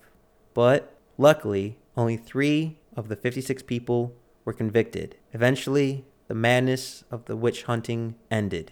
But 0.55 0.97
luckily, 1.15 1.77
only 1.95 2.17
three 2.17 2.79
of 2.95 3.07
the 3.07 3.15
56 3.15 3.61
people 3.61 4.15
were 4.45 4.51
convicted. 4.51 5.15
Eventually, 5.31 6.05
the 6.27 6.33
madness 6.33 7.03
of 7.11 7.25
the 7.25 7.37
witch 7.37 7.65
hunting 7.65 8.15
ended 8.31 8.71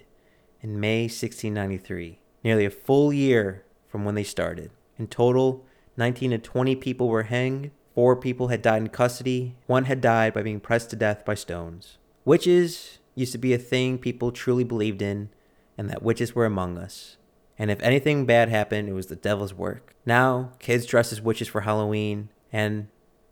in 0.60 0.80
May 0.80 1.02
1693, 1.02 2.18
nearly 2.42 2.64
a 2.64 2.70
full 2.70 3.12
year 3.12 3.64
from 3.86 4.04
when 4.04 4.16
they 4.16 4.24
started. 4.24 4.72
In 4.98 5.06
total, 5.06 5.64
19 5.96 6.32
to 6.32 6.38
20 6.38 6.74
people 6.74 7.06
were 7.06 7.22
hanged, 7.22 7.70
four 7.94 8.16
people 8.16 8.48
had 8.48 8.62
died 8.62 8.82
in 8.82 8.88
custody, 8.88 9.56
one 9.66 9.84
had 9.84 10.00
died 10.00 10.32
by 10.32 10.42
being 10.42 10.60
pressed 10.60 10.90
to 10.90 10.96
death 10.96 11.24
by 11.24 11.34
stones. 11.34 11.98
Witches 12.24 12.98
used 13.14 13.32
to 13.32 13.38
be 13.38 13.52
a 13.52 13.58
thing 13.58 13.98
people 13.98 14.32
truly 14.32 14.64
believed 14.64 15.02
in, 15.02 15.28
and 15.76 15.88
that 15.90 16.02
witches 16.02 16.34
were 16.34 16.46
among 16.46 16.78
us. 16.78 17.16
And 17.58 17.70
if 17.70 17.80
anything 17.82 18.26
bad 18.26 18.48
happened, 18.48 18.88
it 18.88 18.92
was 18.92 19.06
the 19.06 19.16
devil's 19.16 19.54
work. 19.54 19.94
Now, 20.06 20.52
kids 20.58 20.86
dress 20.86 21.12
as 21.12 21.20
witches 21.20 21.48
for 21.48 21.62
Halloween, 21.62 22.30
and 22.52 22.88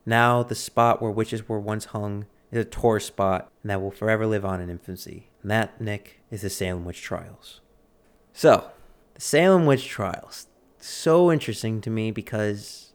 now 0.07 0.43
the 0.43 0.55
spot 0.55 1.01
where 1.01 1.11
witches 1.11 1.49
were 1.49 1.61
once 1.61 1.87
hung 1.87 2.27
is 2.51 2.61
a 2.61 2.69
tourist 2.69 3.07
spot 3.07 3.51
and 3.63 3.71
that 3.71 3.81
will 3.81 3.91
forever 3.91 4.27
live 4.27 4.45
on 4.45 4.61
in 4.61 4.71
infancy. 4.71 5.29
And 5.43 5.51
that, 5.51 5.81
Nick, 5.81 6.21
is 6.31 6.43
the 6.43 6.51
Salem 6.51 6.85
witch 6.85 7.03
trials. 7.03 7.61
So, 8.33 8.71
the 9.15 9.21
Salem 9.21 9.67
witch 9.67 9.89
trials. 9.89 10.47
So 10.79 11.31
interesting 11.31 11.81
to 11.83 11.91
me 11.91 12.11
because 12.11 12.93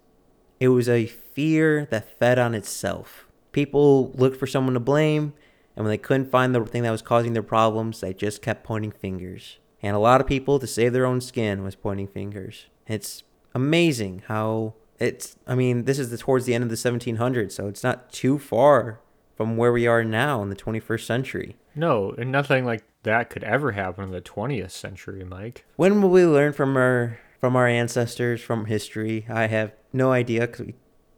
it 0.59 0.69
was 0.69 0.89
a 0.89 1.11
fear 1.35 1.85
that 1.91 2.17
fed 2.17 2.39
on 2.39 2.55
itself. 2.55 3.27
People 3.51 4.11
looked 4.15 4.37
for 4.37 4.47
someone 4.47 4.73
to 4.73 4.79
blame, 4.79 5.33
and 5.75 5.85
when 5.85 5.91
they 5.91 5.97
couldn't 5.97 6.31
find 6.31 6.55
the 6.55 6.63
thing 6.65 6.83
that 6.83 6.91
was 6.91 7.01
causing 7.01 7.33
their 7.33 7.43
problems, 7.43 7.99
they 7.99 8.13
just 8.13 8.41
kept 8.41 8.63
pointing 8.63 8.91
fingers. 8.91 9.57
And 9.81 9.95
a 9.95 9.99
lot 9.99 10.21
of 10.21 10.27
people, 10.27 10.57
to 10.59 10.65
save 10.65 10.93
their 10.93 11.05
own 11.05 11.21
skin, 11.21 11.63
was 11.63 11.75
pointing 11.75 12.07
fingers. 12.07 12.67
It's 12.87 13.23
amazing 13.53 14.23
how 14.27 14.73
it's. 14.97 15.35
I 15.45 15.55
mean, 15.55 15.83
this 15.83 15.99
is 15.99 16.09
the, 16.09 16.17
towards 16.17 16.45
the 16.45 16.55
end 16.55 16.63
of 16.63 16.69
the 16.69 16.75
1700s, 16.75 17.51
so 17.51 17.67
it's 17.67 17.83
not 17.83 18.11
too 18.11 18.39
far 18.39 19.01
from 19.35 19.57
where 19.57 19.73
we 19.73 19.85
are 19.85 20.03
now 20.03 20.41
in 20.41 20.49
the 20.49 20.55
21st 20.55 21.05
century. 21.05 21.57
No, 21.75 22.15
and 22.17 22.31
nothing 22.31 22.65
like 22.65 22.83
that 23.03 23.29
could 23.29 23.43
ever 23.43 23.73
happen 23.73 24.05
in 24.05 24.11
the 24.11 24.21
20th 24.21 24.71
century, 24.71 25.25
Mike. 25.25 25.65
When 25.75 26.01
will 26.01 26.09
we 26.09 26.25
learn 26.25 26.53
from 26.53 26.77
our 26.77 27.19
from 27.39 27.55
our 27.55 27.67
ancestors, 27.67 28.41
from 28.41 28.65
history? 28.65 29.25
I 29.29 29.47
have 29.47 29.73
no 29.91 30.11
idea 30.13 30.47
because 30.47 30.67
we 30.67 30.75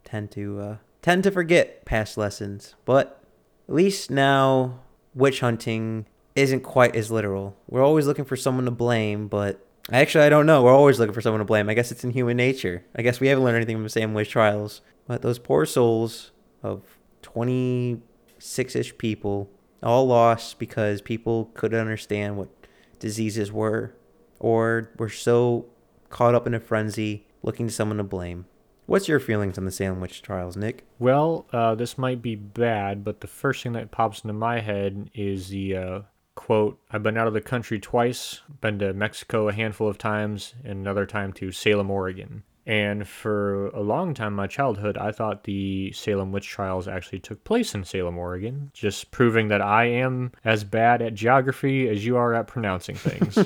tend 0.08 0.30
to 0.32 0.60
uh, 0.60 0.76
tend 1.02 1.24
to 1.24 1.30
forget 1.30 1.84
past 1.84 2.16
lessons. 2.16 2.74
But 2.84 3.22
at 3.68 3.74
least 3.74 4.10
now, 4.10 4.80
witch 5.14 5.40
hunting 5.40 6.06
isn't 6.34 6.60
quite 6.60 6.94
as 6.94 7.10
literal. 7.10 7.56
We're 7.68 7.84
always 7.84 8.06
looking 8.06 8.24
for 8.24 8.36
someone 8.36 8.64
to 8.66 8.70
blame, 8.70 9.28
but 9.28 9.66
actually, 9.92 10.24
I 10.24 10.28
don't 10.28 10.46
know. 10.46 10.62
We're 10.62 10.74
always 10.74 10.98
looking 10.98 11.14
for 11.14 11.20
someone 11.20 11.40
to 11.40 11.44
blame. 11.44 11.68
I 11.68 11.74
guess 11.74 11.90
it's 11.90 12.04
in 12.04 12.10
human 12.10 12.36
nature. 12.36 12.84
I 12.96 13.02
guess 13.02 13.20
we 13.20 13.28
haven't 13.28 13.44
learned 13.44 13.56
anything 13.56 13.76
from 13.76 13.84
the 13.84 13.90
Salem 13.90 14.14
witch 14.14 14.30
trials. 14.30 14.80
But 15.06 15.22
those 15.22 15.38
poor 15.38 15.66
souls 15.66 16.32
of 16.62 16.82
26 17.22 18.76
ish 18.76 18.98
people 18.98 19.50
all 19.82 20.06
lost 20.06 20.58
because 20.58 21.00
people 21.00 21.50
couldn't 21.54 21.78
understand 21.78 22.36
what 22.36 22.48
diseases 22.98 23.50
were 23.50 23.94
or 24.38 24.90
were 24.98 25.08
so 25.08 25.66
caught 26.10 26.34
up 26.34 26.46
in 26.46 26.54
a 26.54 26.60
frenzy, 26.60 27.26
looking 27.42 27.68
to 27.68 27.72
someone 27.72 27.98
to 27.98 28.04
blame. 28.04 28.46
What's 28.88 29.06
your 29.06 29.20
feelings 29.20 29.58
on 29.58 29.66
the 29.66 29.70
Salem 29.70 30.00
witch 30.00 30.22
trials, 30.22 30.56
Nick? 30.56 30.86
Well, 30.98 31.46
uh, 31.52 31.74
this 31.74 31.98
might 31.98 32.22
be 32.22 32.36
bad, 32.36 33.04
but 33.04 33.20
the 33.20 33.26
first 33.26 33.62
thing 33.62 33.72
that 33.74 33.90
pops 33.90 34.24
into 34.24 34.32
my 34.32 34.60
head 34.60 35.10
is 35.12 35.50
the 35.50 35.76
uh, 35.76 36.00
quote 36.34 36.80
I've 36.90 37.02
been 37.02 37.18
out 37.18 37.26
of 37.26 37.34
the 37.34 37.42
country 37.42 37.78
twice, 37.78 38.40
been 38.62 38.78
to 38.78 38.94
Mexico 38.94 39.46
a 39.46 39.52
handful 39.52 39.88
of 39.88 39.98
times, 39.98 40.54
and 40.64 40.78
another 40.78 41.04
time 41.04 41.34
to 41.34 41.52
Salem, 41.52 41.90
Oregon. 41.90 42.44
And 42.64 43.06
for 43.06 43.66
a 43.68 43.82
long 43.82 44.14
time, 44.14 44.34
my 44.34 44.46
childhood, 44.46 44.96
I 44.96 45.12
thought 45.12 45.44
the 45.44 45.92
Salem 45.92 46.32
witch 46.32 46.48
trials 46.48 46.88
actually 46.88 47.18
took 47.18 47.44
place 47.44 47.74
in 47.74 47.84
Salem, 47.84 48.16
Oregon, 48.16 48.70
just 48.72 49.10
proving 49.10 49.48
that 49.48 49.60
I 49.60 49.84
am 49.84 50.32
as 50.46 50.64
bad 50.64 51.02
at 51.02 51.12
geography 51.12 51.90
as 51.90 52.06
you 52.06 52.16
are 52.16 52.32
at 52.32 52.46
pronouncing 52.46 52.96
things. 52.96 53.38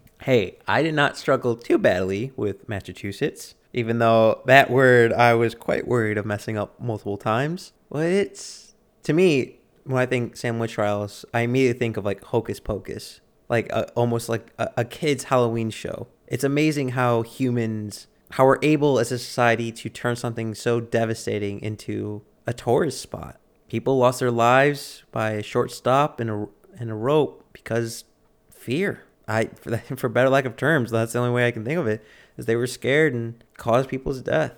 hey, 0.22 0.58
I 0.68 0.84
did 0.84 0.94
not 0.94 1.18
struggle 1.18 1.56
too 1.56 1.76
badly 1.76 2.30
with 2.36 2.68
Massachusetts, 2.68 3.56
even 3.72 3.98
though 3.98 4.42
that 4.46 4.70
word 4.70 5.12
I 5.12 5.34
was 5.34 5.54
quite 5.54 5.86
worried 5.86 6.18
of 6.18 6.26
messing 6.26 6.56
up 6.56 6.80
multiple 6.80 7.16
times. 7.16 7.72
But 7.90 8.06
it's, 8.06 8.74
to 9.04 9.12
me, 9.12 9.58
when 9.84 10.00
I 10.00 10.06
think 10.06 10.36
sandwich 10.36 10.72
trials, 10.72 11.24
I 11.32 11.40
immediately 11.40 11.78
think 11.78 11.96
of 11.96 12.04
like 12.04 12.22
Hocus 12.24 12.60
Pocus, 12.60 13.20
like 13.48 13.68
a, 13.70 13.88
almost 13.92 14.28
like 14.28 14.52
a, 14.58 14.70
a 14.78 14.84
kid's 14.84 15.24
Halloween 15.24 15.70
show. 15.70 16.08
It's 16.26 16.44
amazing 16.44 16.90
how 16.90 17.22
humans 17.22 18.06
how 18.34 18.46
we're 18.46 18.58
able 18.62 19.00
as 19.00 19.10
a 19.10 19.18
society 19.18 19.72
to 19.72 19.88
turn 19.88 20.14
something 20.14 20.54
so 20.54 20.80
devastating 20.80 21.60
into 21.60 22.22
a 22.46 22.52
tourist 22.52 23.00
spot. 23.00 23.40
People 23.68 23.98
lost 23.98 24.20
their 24.20 24.30
lives 24.30 25.02
by 25.10 25.32
a 25.32 25.42
short 25.42 25.70
stop 25.72 26.20
and 26.20 26.30
a 26.30 26.46
and 26.78 26.90
a 26.90 26.94
rope 26.94 27.44
because 27.52 28.04
fear. 28.50 29.02
I 29.26 29.46
for 29.46 29.76
for 29.96 30.08
better 30.08 30.28
lack 30.28 30.44
of 30.44 30.56
terms, 30.56 30.90
that's 30.90 31.12
the 31.12 31.18
only 31.18 31.32
way 31.32 31.46
I 31.46 31.50
can 31.50 31.64
think 31.64 31.78
of 31.78 31.86
it 31.86 32.04
they 32.46 32.56
were 32.56 32.66
scared 32.66 33.14
and 33.14 33.42
caused 33.56 33.88
people's 33.88 34.22
death. 34.22 34.54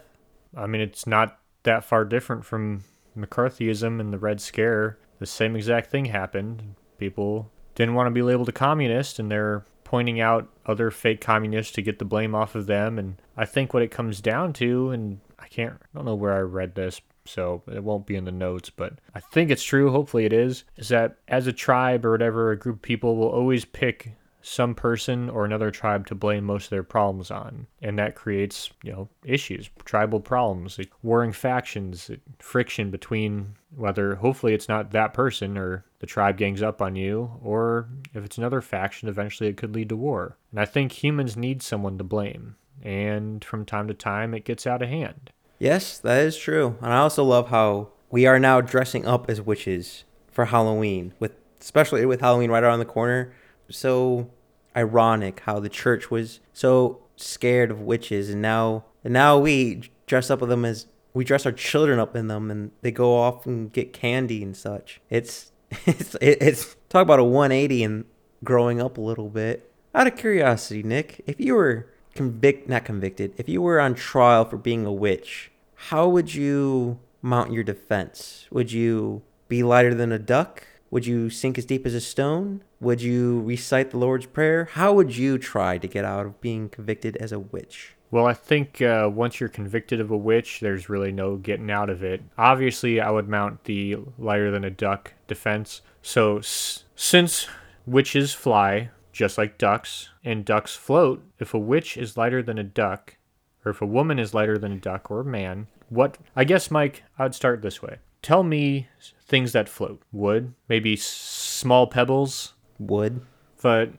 I 0.57 0.67
mean, 0.67 0.81
it's 0.81 1.07
not 1.07 1.39
that 1.62 1.85
far 1.85 2.05
different 2.05 2.45
from 2.45 2.85
McCarthyism 3.17 4.01
and 4.01 4.12
the 4.12 4.19
Red 4.19 4.41
Scare. 4.41 4.99
The 5.19 5.27
same 5.27 5.57
exact 5.57 5.91
thing 5.91 6.07
happened. 6.07 6.75
People 6.99 7.51
didn't 7.75 7.95
want 7.95 8.07
to 8.07 8.11
be 8.12 8.23
labeled 8.23 8.49
a 8.49 8.53
communist, 8.53 9.19
and 9.19 9.31
they're 9.31 9.65
pointing 9.85 10.21
out 10.21 10.49
other 10.67 10.91
fake 10.91 11.21
communists 11.21 11.73
to 11.75 11.83
get 11.83 11.99
the 11.99 12.05
blame 12.05 12.35
off 12.35 12.55
of 12.55 12.67
them. 12.67 12.99
And 12.99 13.21
I 13.37 13.45
think 13.45 13.73
what 13.73 13.83
it 13.83 13.91
comes 13.91 14.21
down 14.21 14.53
to, 14.55 14.91
and 14.91 15.21
I 15.39 15.49
can't, 15.49 15.75
I 15.75 15.87
don't 15.95 16.07
know 16.07 16.15
where 16.15 16.33
I 16.33 16.41
read 16.41 16.75
this, 16.75 17.01
so 17.25 17.62
it 17.71 17.85
won't 17.85 18.07
be 18.07 18.17
in 18.17 18.25
the 18.25 18.33
notes, 18.33 18.71
but 18.71 18.95
I 19.15 19.21
think 19.21 19.51
it's 19.51 19.62
true. 19.62 19.91
Hopefully 19.91 20.25
it 20.25 20.33
is. 20.33 20.65
Is 20.77 20.89
that 20.89 21.17
as 21.29 21.47
a 21.47 21.53
tribe 21.53 22.05
or 22.05 22.11
whatever, 22.11 22.51
a 22.51 22.59
group 22.59 22.77
of 22.77 22.83
people 22.83 23.17
will 23.17 23.29
always 23.29 23.65
pick 23.65 24.15
some 24.43 24.75
person 24.75 25.31
or 25.31 25.45
another 25.45 25.71
tribe 25.71 26.07
to 26.09 26.15
blame 26.15 26.45
most 26.45 26.65
of 26.65 26.71
their 26.71 26.83
problems 26.83 27.31
on. 27.31 27.67
And 27.81 27.99
that 27.99 28.17
creates, 28.17 28.71
you 28.83 28.93
know, 28.93 29.09
issues, 29.25 29.71
tribal 29.85 30.21
problems, 30.21 30.79
warring 31.03 31.33
factions, 31.33 32.11
friction 32.39 32.91
between 32.91 33.55
whether 33.75 34.17
hopefully 34.17 34.53
it's 34.53 34.69
not 34.69 34.91
that 34.91 35.15
person 35.15 35.57
or 35.57 35.85
the 36.01 36.07
tribe 36.07 36.37
gangs 36.37 36.63
up 36.63 36.83
on 36.83 36.97
you, 36.97 37.31
or 37.43 37.89
if 38.13 38.25
it's 38.25 38.39
another 38.39 38.61
faction, 38.61 39.09
eventually 39.09 39.49
it 39.49 39.57
could 39.57 39.75
lead 39.75 39.89
to 39.89 39.97
war. 39.97 40.37
And 40.51 40.61
I 40.61 40.65
think 40.65 40.93
humans 40.93 41.37
need 41.37 41.63
someone 41.63 41.97
to 41.99 42.05
blame. 42.05 42.57
And 42.83 43.45
from 43.45 43.65
time 43.65 43.87
to 43.89 43.95
time, 43.95 44.35
it 44.35 44.45
gets 44.45 44.67
out 44.67 44.83
of 44.83 44.89
hand. 44.89 45.31
Yes, 45.59 45.99
that 45.99 46.21
is 46.23 46.37
true. 46.37 46.77
And 46.83 46.93
I 46.93 46.99
also 46.99 47.23
love 47.23 47.49
how 47.49 47.91
we 48.11 48.27
are 48.27 48.41
now 48.41 48.61
dressing 48.61 49.07
up 49.07 49.31
as 49.31 49.41
witches 49.41 50.05
for 50.31 50.47
Halloween, 50.47 51.15
with 51.21 51.33
especially 51.61 52.05
with 52.05 52.21
Halloween 52.21 52.51
right 52.51 52.65
around 52.65 52.81
the 52.81 52.85
corner 52.85 53.33
so 53.73 54.31
ironic 54.76 55.41
how 55.41 55.61
the 55.61 55.69
church 55.69 56.11
was 56.11 56.41
so 56.52 57.00
scared 57.17 57.71
of 57.71 57.81
witches 57.81 58.31
and 58.31 58.41
now 58.41 58.85
and 59.05 59.12
now 59.12 59.38
we 59.38 59.91
dress 60.07 60.31
up 60.31 60.41
with 60.41 60.50
them 60.50 60.64
as 60.64 60.87
we 61.14 61.25
dress 61.25 61.45
our 61.45 61.52
children 61.52 61.99
up 61.99 62.17
in 62.17 62.29
them 62.29 62.50
and 62.50 62.71
they 62.81 62.91
go 62.91 63.17
off 63.17 63.45
and 63.45 63.73
get 63.73 63.93
candy 63.93 64.43
and 64.43 64.57
such. 64.57 65.00
It's 65.11 65.52
it's 65.87 66.17
it's 66.21 66.76
talk 66.88 67.02
about 67.02 67.19
a 67.19 67.25
180 67.25 67.85
and 67.85 68.05
growing 68.45 68.81
up 68.81 68.99
a 68.99 69.00
little 69.00 69.29
bit. 69.29 69.71
Out 69.95 70.07
of 70.07 70.17
curiosity 70.17 70.83
nick 70.83 71.23
if 71.26 71.38
you 71.38 71.55
were 71.55 71.88
convict 72.14 72.69
not 72.69 72.85
convicted 72.85 73.33
if 73.38 73.49
you 73.49 73.62
were 73.62 73.81
on 73.81 73.95
trial 73.95 74.45
for 74.45 74.59
being 74.59 74.85
a 74.85 74.93
witch 74.93 75.50
how 75.75 76.07
would 76.09 76.35
you 76.35 77.00
mount 77.23 77.52
your 77.52 77.64
defense? 77.64 78.47
Would 78.50 78.71
you 78.71 79.23
be 79.49 79.62
lighter 79.62 79.95
than 79.95 80.12
a 80.12 80.19
duck 80.19 80.67
would 80.93 81.07
you 81.07 81.29
sink 81.31 81.59
as 81.59 81.65
deep 81.65 81.85
as 81.87 81.95
a 81.95 82.01
stone? 82.01 82.63
Would 82.81 83.03
you 83.03 83.41
recite 83.41 83.91
the 83.91 83.99
Lord's 83.99 84.27
Prayer? 84.27 84.69
How 84.73 84.93
would 84.93 85.17
you 85.17 85.39
try 85.39 85.79
to 85.79 85.89
get 85.89 86.05
out 86.05 86.27
of 86.27 86.41
being 86.41 86.69
convicted 86.69 87.17
as 87.17 87.33
a 87.33 87.39
witch? 87.41 87.95
Well, 88.11 88.27
I 88.27 88.35
think 88.35 88.83
uh, 88.83 89.09
once 89.13 89.41
you're 89.41 89.49
convicted 89.49 89.99
of 89.99 90.11
a 90.11 90.17
witch, 90.17 90.61
there's 90.61 90.91
really 90.91 91.11
no 91.11 91.37
getting 91.37 91.71
out 91.71 91.89
of 91.89 92.05
it. 92.05 92.21
Obviously, 92.37 93.01
I 93.01 93.11
would 93.11 93.27
mount 93.27 93.65
the 93.65 93.97
lighter 94.19 94.51
than 94.51 94.65
a 94.65 94.71
duck 94.71 95.15
defense. 95.27 95.81
So, 96.03 96.37
s- 96.39 96.85
since 96.95 97.49
witches 97.87 98.35
fly 98.35 98.91
just 99.13 99.39
like 99.39 99.57
ducks 99.57 100.11
and 100.23 100.45
ducks 100.45 100.77
float, 100.77 101.25
if 101.39 101.55
a 101.55 101.59
witch 101.59 101.97
is 101.97 102.19
lighter 102.19 102.43
than 102.43 102.59
a 102.59 102.65
duck, 102.65 103.17
or 103.65 103.71
if 103.71 103.81
a 103.81 103.87
woman 103.87 104.19
is 104.19 104.35
lighter 104.35 104.59
than 104.59 104.73
a 104.73 104.77
duck 104.79 105.11
or 105.11 105.21
a 105.21 105.25
man, 105.25 105.69
what 105.89 106.19
I 106.37 106.45
guess, 106.45 106.71
Mike, 106.71 107.05
I'd 107.19 107.35
start 107.35 107.63
this 107.63 107.81
way. 107.81 107.97
Tell 108.23 108.43
me 108.43 108.88
things 109.26 109.52
that 109.52 109.69
float. 109.69 110.00
Wood, 110.12 110.55
maybe 110.69 110.97
small 110.97 111.87
pebbles. 111.87 112.55
Wood. 112.79 113.21
But 113.61 113.91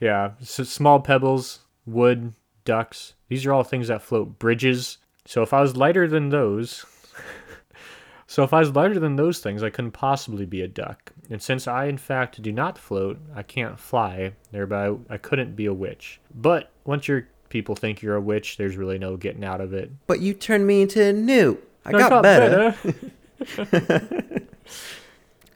yeah, 0.00 0.32
s- 0.40 0.68
small 0.68 1.00
pebbles, 1.00 1.60
wood, 1.86 2.32
ducks. 2.64 3.14
These 3.28 3.44
are 3.46 3.52
all 3.52 3.64
things 3.64 3.88
that 3.88 4.02
float. 4.02 4.38
Bridges. 4.38 4.98
So 5.26 5.42
if 5.42 5.52
I 5.52 5.60
was 5.60 5.76
lighter 5.76 6.06
than 6.08 6.30
those, 6.30 6.84
so 8.26 8.42
if 8.44 8.52
I 8.52 8.60
was 8.60 8.74
lighter 8.74 8.98
than 8.98 9.16
those 9.16 9.40
things, 9.40 9.62
I 9.62 9.70
couldn't 9.70 9.92
possibly 9.92 10.46
be 10.46 10.62
a 10.62 10.68
duck. 10.68 11.12
And 11.30 11.42
since 11.42 11.66
I 11.66 11.86
in 11.86 11.98
fact 11.98 12.40
do 12.40 12.52
not 12.52 12.78
float, 12.78 13.18
I 13.34 13.42
can't 13.42 13.78
fly. 13.78 14.32
Thereby, 14.52 14.94
I 15.10 15.18
couldn't 15.18 15.56
be 15.56 15.66
a 15.66 15.74
witch. 15.74 16.20
But 16.34 16.70
once 16.84 17.08
your 17.08 17.28
people 17.48 17.74
think 17.74 18.02
you're 18.02 18.16
a 18.16 18.20
witch, 18.20 18.56
there's 18.56 18.76
really 18.76 18.98
no 18.98 19.16
getting 19.16 19.44
out 19.44 19.60
of 19.60 19.72
it. 19.74 19.90
But 20.06 20.20
you 20.20 20.32
turned 20.34 20.66
me 20.66 20.82
into 20.82 21.02
a 21.02 21.12
newt. 21.12 21.64
I 21.84 21.92
got, 21.92 22.22
better. 22.22 22.74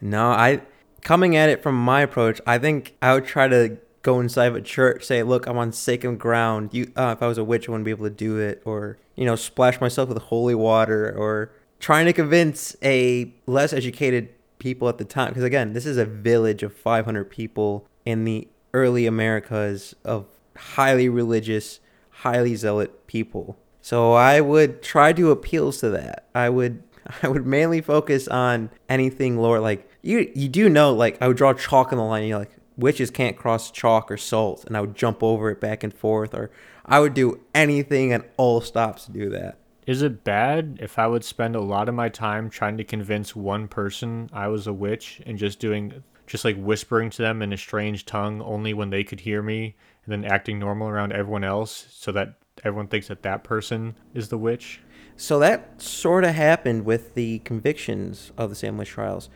No, 0.03 0.31
I 0.31 0.63
coming 1.03 1.37
at 1.37 1.49
it 1.49 1.63
from 1.63 1.77
my 1.77 2.03
approach, 2.03 2.41
I 2.47 2.59
think 2.59 2.97
I 3.01 3.15
would 3.15 3.25
try 3.25 3.47
to 3.49 3.79
go 4.03 4.19
inside 4.19 4.47
of 4.47 4.57
a 4.57 4.61
church, 4.61 5.05
say, 5.05 5.23
"Look, 5.23 5.47
I'm 5.47 5.57
on 5.57 5.73
sacred 5.73 6.19
ground. 6.19 6.71
You, 6.73 6.93
uh, 6.97 7.15
if 7.17 7.23
I 7.23 7.29
was 7.29 7.39
a 7.39 7.45
witch, 7.45 7.69
I 7.69 7.73
wouldn't 7.73 7.85
be 7.85 7.93
able 7.93 8.05
to 8.07 8.11
do 8.11 8.39
it." 8.39 8.61
Or 8.65 8.99
you 9.15 9.25
know, 9.25 9.37
splash 9.37 9.81
myself 9.81 10.09
with 10.09 10.19
holy 10.19 10.57
water, 10.57 11.15
or 11.17 11.53
trying 11.79 12.07
to 12.07 12.13
convince 12.13 12.77
a 12.83 13.33
less 13.47 13.73
educated 13.73 14.31
people 14.59 14.89
at 14.89 14.99
the 14.99 15.05
time. 15.05 15.29
Because 15.29 15.45
again, 15.45 15.73
this 15.73 15.87
is 15.87 15.97
a 15.97 16.05
village 16.05 16.65
of 16.65 16.75
500 16.75 17.31
people 17.31 17.87
in 18.05 18.25
the 18.25 18.49
early 18.75 19.07
Americas 19.07 19.95
of 20.05 20.27
highly 20.57 21.09
religious, 21.09 21.79
highly 22.11 22.57
zealot 22.57 23.07
people. 23.07 23.57
So 23.81 24.13
I 24.15 24.41
would 24.41 24.83
try 24.83 25.13
to 25.13 25.31
appeal 25.31 25.73
to 25.73 25.91
that. 25.91 26.29
I 26.35 26.49
would 26.49 26.83
I 27.23 27.29
would 27.29 27.47
mainly 27.47 27.81
focus 27.81 28.29
on 28.29 28.71
anything 28.89 29.39
lower. 29.39 29.61
Like 29.61 29.89
you, 30.03 30.31
you 30.35 30.49
do 30.49 30.69
know. 30.69 30.93
Like 30.95 31.21
I 31.21 31.29
would 31.29 31.37
draw 31.37 31.53
chalk 31.55 31.93
on 31.93 31.99
the 31.99 32.05
line. 32.05 32.23
And 32.23 32.29
you're 32.29 32.39
like, 32.39 32.57
witches 32.77 33.11
can't 33.11 33.37
cross 33.37 33.71
chalk 33.71 34.11
or 34.11 34.17
salt, 34.17 34.65
and 34.65 34.77
I 34.77 34.81
would 34.81 34.95
jump 34.95 35.23
over 35.23 35.51
it 35.51 35.61
back 35.61 35.83
and 35.83 35.93
forth, 35.93 36.35
or 36.35 36.51
I 36.85 37.01
would 37.01 37.15
do 37.15 37.41
anything 37.55 38.13
at 38.13 38.33
all 38.37 38.61
stops 38.61 39.07
to 39.07 39.13
do 39.13 39.31
that. 39.31 39.59
Is 39.87 40.03
it 40.03 40.23
bad 40.25 40.79
if 40.81 40.99
I 40.99 41.07
would 41.09 41.25
spend 41.25 41.57
a 41.57 41.61
lot 41.61 41.89
of 41.89 41.95
my 41.95 42.09
time 42.09 42.49
trying 42.49 42.77
to 42.77 42.85
convince 42.85 43.35
one 43.35 43.67
person 43.67 44.31
I 44.33 44.47
was 44.49 44.67
a 44.67 44.73
witch 44.73 45.21
and 45.27 45.39
just 45.39 45.59
doing 45.59 46.05
just 46.27 46.45
like 46.45 46.57
whispering 46.57 47.11
to 47.11 47.23
them 47.23 47.43
in 47.43 47.53
a 47.53 47.57
strange 47.57 48.07
tongue 48.07 48.41
only 48.43 48.73
when 48.73 48.91
they 48.91 49.03
could 49.03 49.21
hear 49.21 49.43
me 49.43 49.75
and 50.05 50.13
then 50.13 50.31
acting 50.31 50.59
normal 50.59 50.89
around 50.89 51.13
everyone 51.13 51.43
else 51.45 51.89
so 51.91 52.13
that 52.13 52.35
everyone 52.65 52.87
thinks 52.87 53.09
that 53.09 53.23
that 53.23 53.43
person 53.43 53.97
is 54.15 54.29
the 54.29 54.39
witch? 54.39 54.81
So 55.23 55.39
that 55.39 55.81
sort 55.81 56.25
of 56.25 56.35
happened 56.35 56.85
with 56.85 57.15
the 57.15 57.39
convictions 57.45 58.33
of 58.37 58.51
the 58.51 58.57
Salem 58.57 58.79
witch 58.79 58.89
trials. 58.89 59.31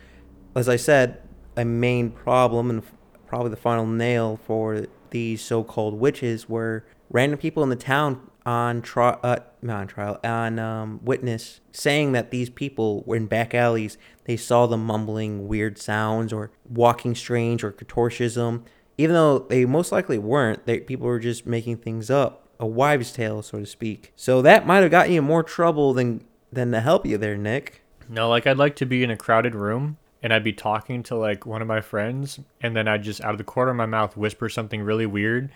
As 0.53 0.67
I 0.67 0.75
said, 0.75 1.21
a 1.55 1.63
main 1.63 2.11
problem 2.11 2.69
and 2.69 2.83
probably 3.25 3.51
the 3.51 3.55
final 3.55 3.85
nail 3.85 4.37
for 4.45 4.87
these 5.11 5.41
so-called 5.41 5.93
witches 5.93 6.49
were 6.49 6.85
random 7.09 7.39
people 7.39 7.63
in 7.63 7.69
the 7.69 7.77
town 7.77 8.29
on 8.45 8.81
trial, 8.81 9.17
uh, 9.23 9.37
not 9.61 9.79
on 9.79 9.87
trial, 9.87 10.19
on 10.25 10.59
um, 10.59 10.99
witness 11.05 11.61
saying 11.71 12.11
that 12.11 12.31
these 12.31 12.49
people 12.49 13.03
were 13.05 13.15
in 13.15 13.25
back 13.25 13.53
alleys. 13.53 13.97
They 14.25 14.35
saw 14.35 14.67
them 14.67 14.85
mumbling 14.85 15.47
weird 15.47 15.77
sounds 15.77 16.33
or 16.33 16.51
walking 16.69 17.15
strange 17.15 17.63
or 17.63 17.71
contortionism, 17.71 18.63
even 18.97 19.13
though 19.13 19.39
they 19.39 19.63
most 19.63 19.93
likely 19.93 20.17
weren't. 20.17 20.65
They 20.65 20.81
people 20.81 21.07
were 21.07 21.19
just 21.19 21.45
making 21.45 21.77
things 21.77 22.09
up, 22.09 22.46
a 22.59 22.65
wives' 22.65 23.11
tale, 23.11 23.41
so 23.41 23.59
to 23.59 23.65
speak. 23.65 24.13
So 24.15 24.41
that 24.41 24.65
might 24.65 24.81
have 24.81 24.91
gotten 24.91 25.13
you 25.13 25.19
in 25.19 25.25
more 25.25 25.43
trouble 25.43 25.93
than 25.93 26.23
than 26.51 26.71
to 26.71 26.79
help 26.79 27.05
you 27.05 27.17
there, 27.17 27.37
Nick. 27.37 27.83
No, 28.09 28.29
like 28.29 28.47
I'd 28.47 28.57
like 28.57 28.75
to 28.77 28.85
be 28.85 29.03
in 29.03 29.11
a 29.11 29.17
crowded 29.17 29.53
room 29.53 29.97
and 30.23 30.33
I'd 30.33 30.43
be 30.43 30.53
talking 30.53 31.03
to 31.03 31.15
like 31.15 31.45
one 31.45 31.61
of 31.61 31.67
my 31.67 31.81
friends 31.81 32.39
and 32.61 32.75
then 32.75 32.87
I'd 32.87 33.03
just 33.03 33.21
out 33.21 33.31
of 33.31 33.37
the 33.37 33.43
corner 33.43 33.71
of 33.71 33.77
my 33.77 33.85
mouth 33.85 34.15
whisper 34.15 34.47
something 34.47 34.81
really 34.81 35.05
weird 35.05 35.51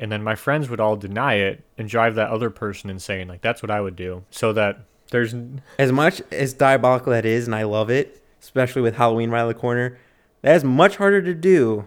and 0.00 0.10
then 0.10 0.22
my 0.22 0.34
friends 0.34 0.68
would 0.70 0.80
all 0.80 0.96
deny 0.96 1.34
it 1.34 1.62
and 1.76 1.88
drive 1.88 2.14
that 2.14 2.30
other 2.30 2.50
person 2.50 2.90
insane. 2.90 3.28
Like 3.28 3.42
that's 3.42 3.62
what 3.62 3.70
I 3.70 3.80
would 3.80 3.94
do, 3.94 4.24
so 4.30 4.52
that 4.54 4.80
there's 5.10 5.34
as 5.78 5.92
much 5.92 6.22
as 6.32 6.54
diabolical 6.54 7.12
that 7.12 7.26
is, 7.26 7.46
and 7.46 7.54
I 7.54 7.64
love 7.64 7.90
it, 7.90 8.22
especially 8.40 8.82
with 8.82 8.96
Halloween 8.96 9.30
right 9.30 9.40
around 9.40 9.48
the 9.48 9.54
corner. 9.54 9.98
That 10.42 10.56
is 10.56 10.64
much 10.64 10.96
harder 10.96 11.20
to 11.20 11.34
do 11.34 11.86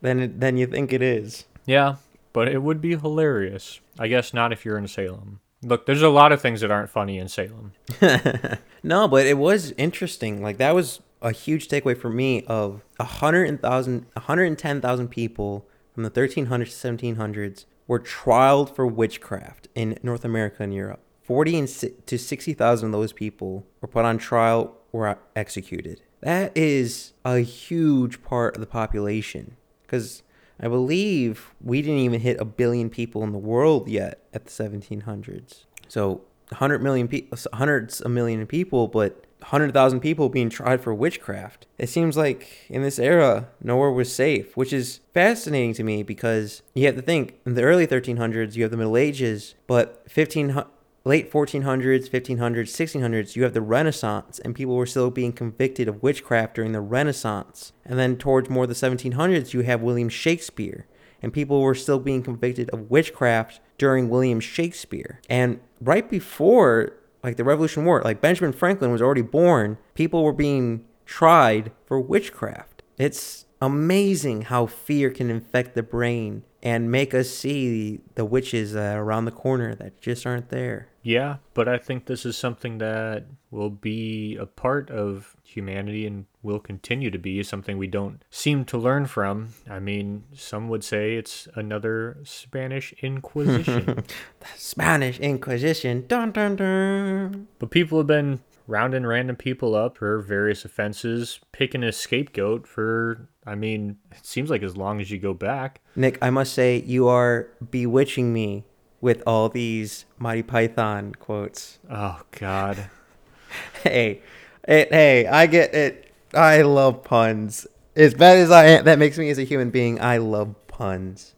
than 0.00 0.20
it, 0.20 0.40
than 0.40 0.56
you 0.56 0.66
think 0.68 0.92
it 0.92 1.02
is. 1.02 1.46
Yeah, 1.66 1.96
but 2.38 2.46
it 2.46 2.62
would 2.62 2.80
be 2.80 2.96
hilarious. 2.96 3.80
I 3.98 4.06
guess 4.06 4.32
not 4.32 4.52
if 4.52 4.64
you're 4.64 4.78
in 4.78 4.86
Salem. 4.86 5.40
Look, 5.60 5.86
there's 5.86 6.02
a 6.02 6.08
lot 6.08 6.30
of 6.30 6.40
things 6.40 6.60
that 6.60 6.70
aren't 6.70 6.88
funny 6.88 7.18
in 7.18 7.26
Salem. 7.26 7.72
no, 8.84 9.08
but 9.08 9.26
it 9.26 9.36
was 9.36 9.72
interesting. 9.72 10.40
Like 10.40 10.58
that 10.58 10.72
was 10.72 11.00
a 11.20 11.32
huge 11.32 11.66
takeaway 11.66 11.98
for 11.98 12.10
me 12.10 12.44
of 12.44 12.84
100,000 12.98 14.06
110,000 14.12 15.08
people 15.08 15.66
from 15.92 16.04
the 16.04 16.12
1300s 16.12 16.80
to 16.80 17.14
1700s 17.16 17.64
were 17.88 17.98
trialed 17.98 18.72
for 18.72 18.86
witchcraft 18.86 19.66
in 19.74 19.98
North 20.04 20.24
America 20.24 20.62
and 20.62 20.72
Europe. 20.72 21.00
40 21.24 21.66
to 22.06 22.18
60,000 22.18 22.86
of 22.86 22.92
those 22.92 23.12
people 23.12 23.66
were 23.80 23.88
put 23.88 24.04
on 24.04 24.16
trial 24.16 24.76
or 24.92 25.18
executed. 25.34 26.02
That 26.20 26.56
is 26.56 27.14
a 27.24 27.40
huge 27.40 28.22
part 28.22 28.54
of 28.54 28.60
the 28.60 28.68
population 28.68 29.56
because 29.82 30.22
I 30.60 30.68
believe 30.68 31.54
we 31.60 31.82
didn't 31.82 31.98
even 31.98 32.20
hit 32.20 32.40
a 32.40 32.44
billion 32.44 32.90
people 32.90 33.22
in 33.22 33.32
the 33.32 33.38
world 33.38 33.88
yet 33.88 34.22
at 34.32 34.44
the 34.44 34.50
1700s. 34.50 35.64
So 35.88 36.22
100 36.50 36.82
million 36.82 37.08
people, 37.08 37.38
uh, 37.38 37.56
hundreds 37.56 38.00
of 38.00 38.10
million 38.10 38.46
people, 38.46 38.88
but 38.88 39.24
100,000 39.40 40.00
people 40.00 40.28
being 40.28 40.50
tried 40.50 40.80
for 40.80 40.92
witchcraft. 40.92 41.66
It 41.78 41.88
seems 41.88 42.16
like 42.16 42.66
in 42.68 42.82
this 42.82 42.98
era, 42.98 43.48
nowhere 43.62 43.92
was 43.92 44.12
safe, 44.12 44.56
which 44.56 44.72
is 44.72 45.00
fascinating 45.14 45.74
to 45.74 45.84
me 45.84 46.02
because 46.02 46.62
you 46.74 46.86
have 46.86 46.96
to 46.96 47.02
think 47.02 47.38
in 47.46 47.54
the 47.54 47.62
early 47.62 47.86
1300s, 47.86 48.56
you 48.56 48.62
have 48.62 48.72
the 48.72 48.76
Middle 48.76 48.96
Ages, 48.96 49.54
but 49.66 50.02
1500 50.12 50.66
late 51.08 51.32
1400s, 51.32 52.10
1500s, 52.10 52.68
1600s, 52.68 53.34
you 53.34 53.42
have 53.42 53.54
the 53.54 53.62
Renaissance, 53.62 54.38
and 54.40 54.54
people 54.54 54.76
were 54.76 54.84
still 54.84 55.10
being 55.10 55.32
convicted 55.32 55.88
of 55.88 56.02
witchcraft 56.02 56.54
during 56.54 56.72
the 56.72 56.82
Renaissance. 56.82 57.72
And 57.86 57.98
then 57.98 58.18
towards 58.18 58.50
more 58.50 58.66
the 58.66 58.74
1700s, 58.74 59.54
you 59.54 59.62
have 59.62 59.80
William 59.80 60.10
Shakespeare, 60.10 60.86
and 61.22 61.32
people 61.32 61.62
were 61.62 61.74
still 61.74 61.98
being 61.98 62.22
convicted 62.22 62.68
of 62.70 62.90
witchcraft 62.90 63.60
during 63.78 64.10
William 64.10 64.38
Shakespeare. 64.38 65.22
And 65.30 65.60
right 65.80 66.08
before 66.08 66.92
like 67.24 67.38
the 67.38 67.44
Revolution 67.44 67.86
War, 67.86 68.02
like 68.04 68.20
Benjamin 68.20 68.52
Franklin 68.52 68.92
was 68.92 69.00
already 69.00 69.22
born, 69.22 69.78
people 69.94 70.22
were 70.22 70.32
being 70.34 70.84
tried 71.06 71.72
for 71.86 71.98
witchcraft. 71.98 72.82
It's 72.98 73.46
amazing 73.60 74.42
how 74.42 74.66
fear 74.66 75.10
can 75.10 75.30
infect 75.30 75.74
the 75.74 75.82
brain 75.82 76.44
and 76.62 76.90
make 76.90 77.14
us 77.14 77.30
see 77.30 78.00
the 78.14 78.24
witches 78.24 78.74
uh, 78.74 78.94
around 78.96 79.24
the 79.24 79.30
corner 79.30 79.74
that 79.76 80.00
just 80.00 80.26
aren't 80.26 80.48
there. 80.48 80.88
Yeah, 81.02 81.36
but 81.54 81.68
I 81.68 81.78
think 81.78 82.06
this 82.06 82.26
is 82.26 82.36
something 82.36 82.78
that 82.78 83.26
will 83.50 83.70
be 83.70 84.36
a 84.36 84.44
part 84.44 84.90
of 84.90 85.36
humanity 85.42 86.06
and 86.06 86.26
will 86.42 86.58
continue 86.58 87.10
to 87.10 87.18
be 87.18 87.42
something 87.42 87.78
we 87.78 87.86
don't 87.86 88.22
seem 88.30 88.64
to 88.66 88.76
learn 88.76 89.06
from. 89.06 89.54
I 89.70 89.78
mean, 89.78 90.24
some 90.34 90.68
would 90.68 90.84
say 90.84 91.14
it's 91.14 91.48
another 91.54 92.18
Spanish 92.24 92.92
Inquisition. 93.00 94.04
The 94.40 94.46
Spanish 94.56 95.18
Inquisition. 95.18 96.04
Dun 96.08 96.32
dun 96.32 96.56
dun. 96.56 97.48
But 97.58 97.70
people 97.70 97.98
have 97.98 98.06
been 98.06 98.40
rounding 98.66 99.06
random 99.06 99.34
people 99.34 99.74
up 99.74 99.96
for 99.96 100.20
various 100.20 100.64
offenses, 100.64 101.40
picking 101.52 101.82
a 101.82 101.90
scapegoat 101.90 102.66
for, 102.68 103.28
I 103.48 103.54
mean, 103.54 103.96
it 104.12 104.26
seems 104.26 104.50
like 104.50 104.62
as 104.62 104.76
long 104.76 105.00
as 105.00 105.10
you 105.10 105.18
go 105.18 105.32
back. 105.32 105.80
Nick, 105.96 106.18
I 106.20 106.30
must 106.30 106.52
say, 106.52 106.82
you 106.86 107.08
are 107.08 107.48
bewitching 107.70 108.32
me 108.32 108.64
with 109.00 109.22
all 109.26 109.48
these 109.48 110.04
Monty 110.18 110.42
Python 110.42 111.14
quotes. 111.14 111.78
Oh, 111.90 112.20
God. 112.32 112.90
hey, 113.82 114.20
it, 114.66 114.92
hey, 114.92 115.26
I 115.26 115.46
get 115.46 115.74
it. 115.74 116.12
I 116.34 116.62
love 116.62 117.04
puns. 117.04 117.66
As 117.96 118.12
bad 118.12 118.36
as 118.36 118.50
I 118.50 118.66
am, 118.66 118.84
that 118.84 118.98
makes 118.98 119.16
me 119.16 119.30
as 119.30 119.38
a 119.38 119.44
human 119.44 119.70
being, 119.70 120.00
I 120.00 120.18
love 120.18 120.54
puns. 120.68 121.34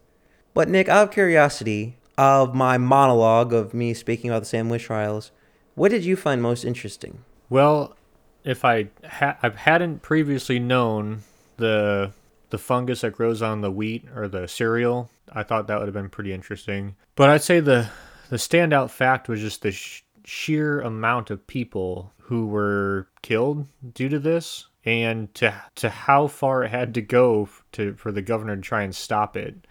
But 0.53 0.69
Nick, 0.69 0.89
out 0.89 1.09
of 1.09 1.15
curiosity, 1.15 1.97
of 2.19 2.55
my 2.55 2.77
monologue 2.77 3.53
of 3.53 3.73
me 3.73 3.95
speaking 3.95 4.31
about 4.31 4.41
the 4.41 4.47
Salem 4.47 4.69
witch 4.69 4.85
trials, 4.85 5.31
what 5.75 5.91
did 5.91 6.05
you 6.05 6.17
find 6.17 6.43
most 6.43 6.65
interesting? 6.65 7.25
Well, 7.49 7.97
if 8.45 8.65
I 8.65 8.89
ha- 9.09 9.39
I 9.43 9.49
hadn't 9.51 10.03
previously 10.03 10.59
known 10.59 11.23
the 11.61 12.13
the 12.51 12.59
fungus 12.59 13.03
that 13.03 13.13
grows 13.13 13.43
on 13.43 13.61
the 13.61 13.71
wheat 13.71 14.07
or 14.15 14.27
the 14.27 14.49
cereal, 14.49 15.09
I 15.33 15.45
thought 15.45 15.69
that 15.69 15.79
would 15.79 15.87
have 15.87 15.95
been 15.95 16.11
pretty 16.11 16.33
interesting. 16.33 16.97
But 17.15 17.31
I'd 17.31 17.43
say 17.43 17.61
the 17.61 17.89
the 18.29 18.37
standout 18.37 18.91
fact 18.91 19.29
was 19.29 19.41
just 19.41 19.63
the 19.63 19.73
sh- 19.73 20.03
sheer 20.25 20.81
amount 20.81 21.31
of 21.31 21.47
people 21.47 22.13
who 22.23 22.47
were 22.47 23.09
killed 23.23 23.67
due 23.95 24.09
to 24.09 24.19
this 24.19 24.67
and 24.85 25.33
to 25.35 25.55
to 25.77 25.89
how 25.89 26.27
far 26.27 26.65
it 26.65 26.71
had 26.71 26.95
to 26.95 27.03
go 27.03 27.49
to 27.73 27.95
for 27.95 28.13
the 28.13 28.23
governor 28.23 28.57
to 28.57 28.63
try 28.63 28.83
and 28.83 28.95
stop 28.95 29.37
it 29.37 29.67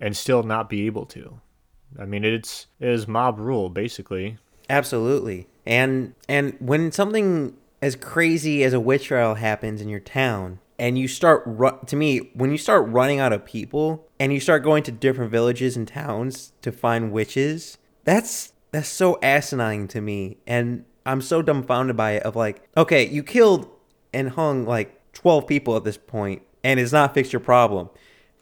and 0.00 0.16
still 0.16 0.42
not 0.42 0.68
be 0.68 0.86
able 0.86 1.06
to. 1.06 1.40
I 1.98 2.04
mean, 2.04 2.24
it's 2.24 2.66
it 2.80 2.88
is 2.88 3.08
mob 3.08 3.38
rule 3.38 3.70
basically. 3.70 4.38
Absolutely. 4.68 5.46
And 5.64 6.14
and 6.28 6.56
when 6.58 6.92
something 6.92 7.56
as 7.82 7.96
crazy 7.96 8.64
as 8.64 8.72
a 8.72 8.80
witch 8.80 9.06
trial 9.06 9.34
happens 9.34 9.80
in 9.80 9.88
your 9.88 10.00
town 10.00 10.58
and 10.78 10.98
you 10.98 11.08
start 11.08 11.42
ru- 11.46 11.78
to 11.86 11.96
me 11.96 12.30
when 12.34 12.50
you 12.50 12.58
start 12.58 12.88
running 12.88 13.20
out 13.20 13.32
of 13.32 13.44
people 13.44 14.06
and 14.20 14.32
you 14.32 14.40
start 14.40 14.62
going 14.62 14.82
to 14.84 14.92
different 14.92 15.30
villages 15.30 15.76
and 15.76 15.88
towns 15.88 16.52
to 16.62 16.72
find 16.72 17.12
witches, 17.12 17.78
that's 18.04 18.52
that's 18.72 18.88
so 18.88 19.18
asinine 19.22 19.88
to 19.88 20.00
me. 20.00 20.38
And 20.46 20.84
I'm 21.04 21.22
so 21.22 21.40
dumbfounded 21.40 21.96
by 21.96 22.12
it 22.12 22.22
of 22.24 22.36
like, 22.36 22.62
okay, 22.76 23.06
you 23.06 23.22
killed 23.22 23.68
and 24.12 24.30
hung 24.30 24.66
like 24.66 25.12
12 25.12 25.46
people 25.46 25.76
at 25.76 25.84
this 25.84 25.96
point 25.96 26.42
and 26.62 26.80
it's 26.80 26.92
not 26.92 27.14
fixed 27.14 27.32
your 27.32 27.40
problem 27.40 27.88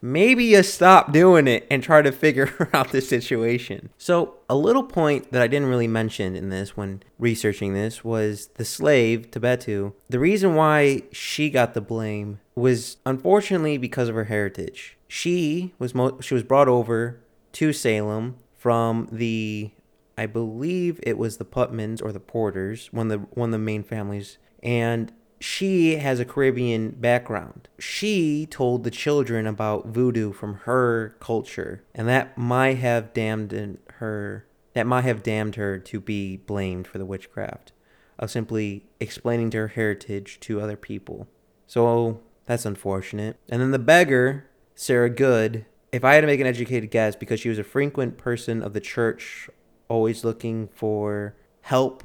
maybe 0.05 0.45
you 0.45 0.63
stop 0.63 1.13
doing 1.13 1.49
it 1.49 1.67
and 1.71 1.83
try 1.83 2.03
to 2.03 2.13
figure 2.13 2.69
out 2.75 2.93
the 2.93 3.01
situation. 3.01 3.89
So, 3.97 4.35
a 4.51 4.55
little 4.55 4.83
point 4.83 5.33
that 5.33 5.41
I 5.41 5.47
didn't 5.47 5.69
really 5.69 5.89
mention 5.89 6.37
in 6.37 6.51
this 6.51 6.77
when 6.77 7.03
researching 7.19 7.73
this 7.73 8.05
was 8.05 8.49
the 8.55 8.67
slave, 8.67 9.31
Tabetu. 9.31 9.95
The 10.11 10.19
reason 10.19 10.55
why 10.55 11.05
she 11.11 11.49
got 11.49 11.73
the 11.73 11.81
blame 11.81 12.39
was 12.55 12.99
unfortunately 13.07 13.79
because 13.79 14.11
of 14.11 14.15
her 14.15 14.25
heritage. 14.25 14.99
She 15.09 15.73
was 15.79 15.95
mo- 15.95 16.21
she 16.21 16.35
was 16.35 16.43
brought 16.43 16.69
over 16.69 17.21
to 17.53 17.73
Salem 17.73 18.37
from 18.55 19.09
the 19.11 19.71
I 20.19 20.27
believe 20.27 21.01
it 21.03 21.19
was 21.19 21.39
the 21.39 21.45
Putmans 21.45 22.03
or 22.03 22.13
the 22.13 22.21
Porters, 22.21 22.93
one 22.93 23.11
of 23.11 23.21
the 23.21 23.27
one 23.31 23.49
of 23.49 23.53
the 23.53 23.59
main 23.59 23.83
families, 23.83 24.37
and 24.63 25.13
she 25.45 25.97
has 25.97 26.19
a 26.19 26.25
Caribbean 26.25 26.93
background. 26.93 27.69
She 27.79 28.47
told 28.47 28.83
the 28.83 28.91
children 28.91 29.47
about 29.47 29.87
voodoo 29.87 30.33
from 30.33 30.55
her 30.65 31.17
culture, 31.21 31.85
and 31.95 32.09
that 32.09 32.39
might 32.39 32.79
have 32.79 33.13
damned 33.13 33.79
her. 33.99 34.47
That 34.73 34.87
might 34.87 35.05
have 35.05 35.23
damned 35.23 35.57
her 35.57 35.79
to 35.79 36.01
be 36.01 36.39
blamed 36.39 36.87
for 36.87 36.97
the 36.97 37.05
witchcraft 37.05 37.73
of 38.19 38.31
simply 38.31 38.87
explaining 38.99 39.53
her 39.53 39.69
heritage 39.69 40.41
to 40.41 40.63
other 40.63 40.79
people. 40.79 41.29
So 41.67 42.23
that's 42.47 42.65
unfortunate. 42.65 43.37
And 43.51 43.61
then 43.61 43.71
the 43.71 43.79
beggar, 43.79 44.49
Sarah 44.75 45.11
Good, 45.11 45.67
if 45.93 46.05
I 46.05 46.15
had 46.15 46.23
to 46.23 46.27
make 46.27 46.41
an 46.41 46.47
educated 46.47 46.91
guess, 46.91 47.17
because 47.17 47.39
she 47.39 47.51
was 47.51 47.59
a 47.59 47.65
frequent 47.65 48.17
person 48.17 48.63
of 48.63 48.73
the 48.73 48.81
church, 48.81 49.51
always 49.89 50.25
looking 50.25 50.69
for 50.69 51.37
help 51.61 52.03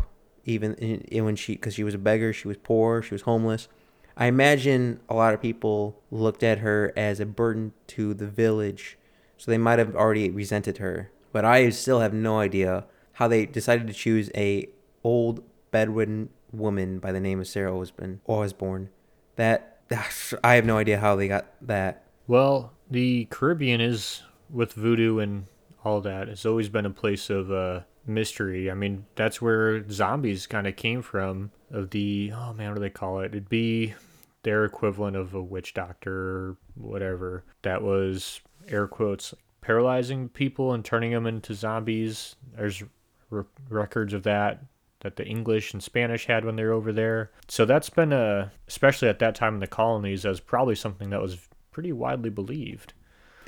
even 0.50 0.74
in, 0.76 1.02
in 1.02 1.26
when 1.26 1.36
she 1.36 1.54
because 1.54 1.74
she 1.76 1.84
was 1.84 1.94
a 1.94 2.00
beggar 2.00 2.34
she 2.34 2.48
was 2.48 2.58
poor 2.58 3.02
she 3.02 3.14
was 3.14 3.24
homeless. 3.24 3.68
I 4.18 4.26
imagine 4.26 5.00
a 5.08 5.16
lot 5.16 5.34
of 5.34 5.42
people 5.42 6.02
looked 6.12 6.44
at 6.44 6.60
her 6.60 6.92
as 6.98 7.20
a 7.20 7.26
burden 7.26 7.72
to 7.88 8.14
the 8.14 8.28
village 8.28 8.98
so 9.38 9.50
they 9.50 9.58
might 9.58 9.80
have 9.80 9.96
already 9.96 10.30
resented 10.30 10.78
her. 10.80 11.12
But 11.32 11.46
i 11.46 11.70
still 11.70 12.00
have 12.00 12.14
no 12.14 12.40
idea 12.40 12.86
how 13.14 13.28
they 13.28 13.46
decided 13.46 13.88
to 13.88 13.94
choose 13.94 14.30
a 14.36 14.70
old 15.04 15.44
bedridden 15.72 16.30
woman 16.52 17.00
by 17.00 17.12
the 17.12 17.20
name 17.20 17.40
of 17.40 17.48
sarah 17.48 17.78
osborne 17.78 18.22
osborne. 18.28 18.90
That 19.36 19.82
i 20.44 20.56
have 20.56 20.66
no 20.66 20.78
idea 20.78 21.00
how 21.00 21.16
they 21.16 21.28
got 21.28 21.48
that. 21.62 22.04
Well 22.28 22.74
the 22.90 23.26
caribbean 23.30 23.82
is 23.82 24.24
with 24.50 24.74
voodoo 24.74 25.20
and 25.20 25.46
all 25.86 26.02
that. 26.02 26.28
It's 26.28 26.46
always 26.46 26.70
been 26.70 26.86
a 26.86 26.92
place 26.92 27.30
of 27.30 27.52
uh 27.52 27.82
mystery. 28.06 28.70
I 28.70 28.74
mean, 28.74 29.06
that's 29.16 29.42
where 29.42 29.88
zombies 29.90 30.48
kind 30.48 30.68
of 30.68 30.76
came 30.76 31.02
from. 31.02 31.52
Of 31.72 31.92
the 31.92 32.32
oh 32.36 32.54
man, 32.54 32.70
what 32.70 32.76
do 32.76 32.82
they 32.82 32.90
call 32.90 33.20
it? 33.20 33.28
It'd 33.28 33.50
be 33.50 33.94
their 34.44 34.66
equivalent 34.66 35.16
of 35.16 35.34
a 35.34 35.42
witch 35.42 35.74
doctor 35.74 36.14
or 36.14 36.58
whatever. 36.76 37.44
That 37.62 37.84
was 37.84 38.42
air 38.68 38.88
quotes 38.88 39.34
paralyzing 39.62 40.30
people 40.30 40.74
and 40.74 40.84
turning 40.84 41.12
them 41.12 41.28
into 41.28 41.54
zombies. 41.54 42.36
There's 42.56 42.84
r- 43.32 43.46
records 43.70 44.14
of 44.14 44.24
that 44.24 44.64
that 45.02 45.16
the 45.16 45.26
English 45.26 45.74
and 45.74 45.82
Spanish 45.82 46.26
had 46.26 46.44
when 46.44 46.56
they 46.56 46.64
were 46.64 46.74
over 46.74 46.92
there. 46.92 47.32
So 47.48 47.66
that's 47.66 47.90
been 47.90 48.12
a 48.12 48.52
especially 48.68 49.08
at 49.08 49.20
that 49.20 49.36
time 49.36 49.56
in 49.56 49.60
the 49.60 49.68
colonies 49.68 50.26
as 50.26 50.40
probably 50.40 50.76
something 50.76 51.10
that 51.12 51.22
was 51.22 51.38
pretty 51.72 51.92
widely 51.94 52.30
believed. 52.30 52.94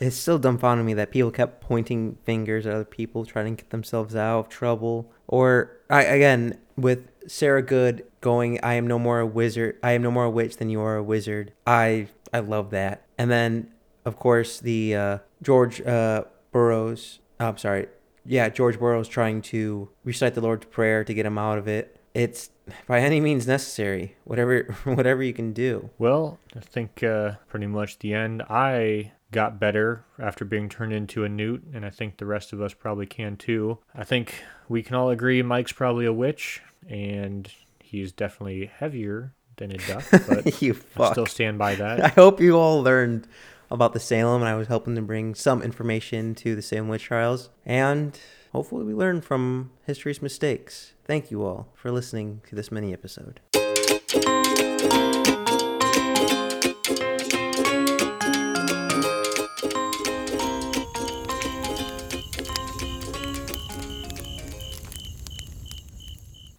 It's 0.01 0.15
still 0.15 0.39
dumbfounding 0.39 0.83
me 0.83 0.95
that 0.95 1.11
people 1.11 1.29
kept 1.29 1.61
pointing 1.61 2.17
fingers 2.23 2.65
at 2.65 2.73
other 2.73 2.83
people 2.83 3.23
trying 3.23 3.55
to 3.55 3.63
get 3.63 3.69
themselves 3.69 4.15
out 4.15 4.39
of 4.39 4.49
trouble. 4.49 5.11
Or 5.27 5.77
I 5.89 6.03
again 6.03 6.57
with 6.75 7.07
Sarah 7.27 7.61
Good 7.61 8.03
going, 8.19 8.59
I 8.63 8.73
am 8.73 8.87
no 8.87 8.97
more 8.97 9.19
a 9.19 9.27
wizard. 9.27 9.77
I 9.83 9.91
am 9.91 10.01
no 10.01 10.09
more 10.09 10.25
a 10.25 10.29
witch 10.29 10.57
than 10.57 10.71
you 10.71 10.81
are 10.81 10.95
a 10.95 11.03
wizard. 11.03 11.53
I 11.67 12.07
I 12.33 12.39
love 12.39 12.71
that. 12.71 13.05
And 13.17 13.29
then 13.29 13.71
of 14.03 14.17
course 14.17 14.59
the 14.59 14.95
uh, 14.95 15.17
George 15.43 15.81
uh, 15.81 16.23
Burroughs. 16.51 17.19
Oh, 17.39 17.49
I'm 17.49 17.57
sorry. 17.59 17.87
Yeah, 18.25 18.49
George 18.49 18.79
Burroughs 18.79 19.07
trying 19.07 19.43
to 19.43 19.89
recite 20.03 20.33
the 20.33 20.41
Lord's 20.41 20.65
Prayer 20.65 21.03
to 21.03 21.13
get 21.13 21.27
him 21.27 21.37
out 21.37 21.59
of 21.59 21.67
it. 21.67 21.99
It's 22.13 22.49
by 22.87 22.99
any 22.99 23.21
means 23.21 23.45
necessary. 23.45 24.15
Whatever 24.23 24.63
whatever 24.85 25.21
you 25.21 25.33
can 25.33 25.53
do. 25.53 25.91
Well, 25.99 26.39
I 26.55 26.61
think 26.61 27.03
uh, 27.03 27.33
pretty 27.47 27.67
much 27.67 27.99
the 27.99 28.15
end. 28.15 28.41
I 28.49 29.11
got 29.31 29.59
better 29.59 30.03
after 30.19 30.45
being 30.45 30.69
turned 30.69 30.93
into 30.93 31.23
a 31.23 31.29
newt, 31.29 31.63
and 31.73 31.85
I 31.85 31.89
think 31.89 32.17
the 32.17 32.25
rest 32.25 32.53
of 32.53 32.61
us 32.61 32.73
probably 32.73 33.05
can 33.05 33.37
too. 33.37 33.79
I 33.95 34.03
think 34.03 34.43
we 34.69 34.83
can 34.83 34.95
all 34.95 35.09
agree 35.09 35.41
Mike's 35.41 35.71
probably 35.71 36.05
a 36.05 36.13
witch, 36.13 36.61
and 36.87 37.51
he's 37.79 38.11
definitely 38.11 38.65
heavier 38.65 39.33
than 39.57 39.71
a 39.71 39.77
duck, 39.77 40.03
but 40.27 40.61
you 40.61 40.77
I 40.97 41.11
still 41.11 41.25
stand 41.25 41.57
by 41.57 41.75
that. 41.75 42.01
I 42.03 42.09
hope 42.09 42.41
you 42.41 42.57
all 42.57 42.81
learned 42.81 43.27
about 43.69 43.93
the 43.93 43.99
Salem, 43.99 44.41
and 44.41 44.49
I 44.49 44.55
was 44.55 44.67
helping 44.67 44.95
to 44.95 45.01
bring 45.01 45.33
some 45.33 45.61
information 45.61 46.35
to 46.35 46.55
the 46.55 46.61
Salem 46.61 46.89
witch 46.89 47.03
trials. 47.03 47.49
And 47.65 48.19
hopefully, 48.51 48.83
we 48.83 48.93
learn 48.93 49.21
from 49.21 49.71
history's 49.85 50.21
mistakes. 50.21 50.93
Thank 51.05 51.31
you 51.31 51.43
all 51.43 51.69
for 51.73 51.91
listening 51.91 52.41
to 52.49 52.55
this 52.55 52.71
mini 52.71 52.93
episode. 52.93 53.39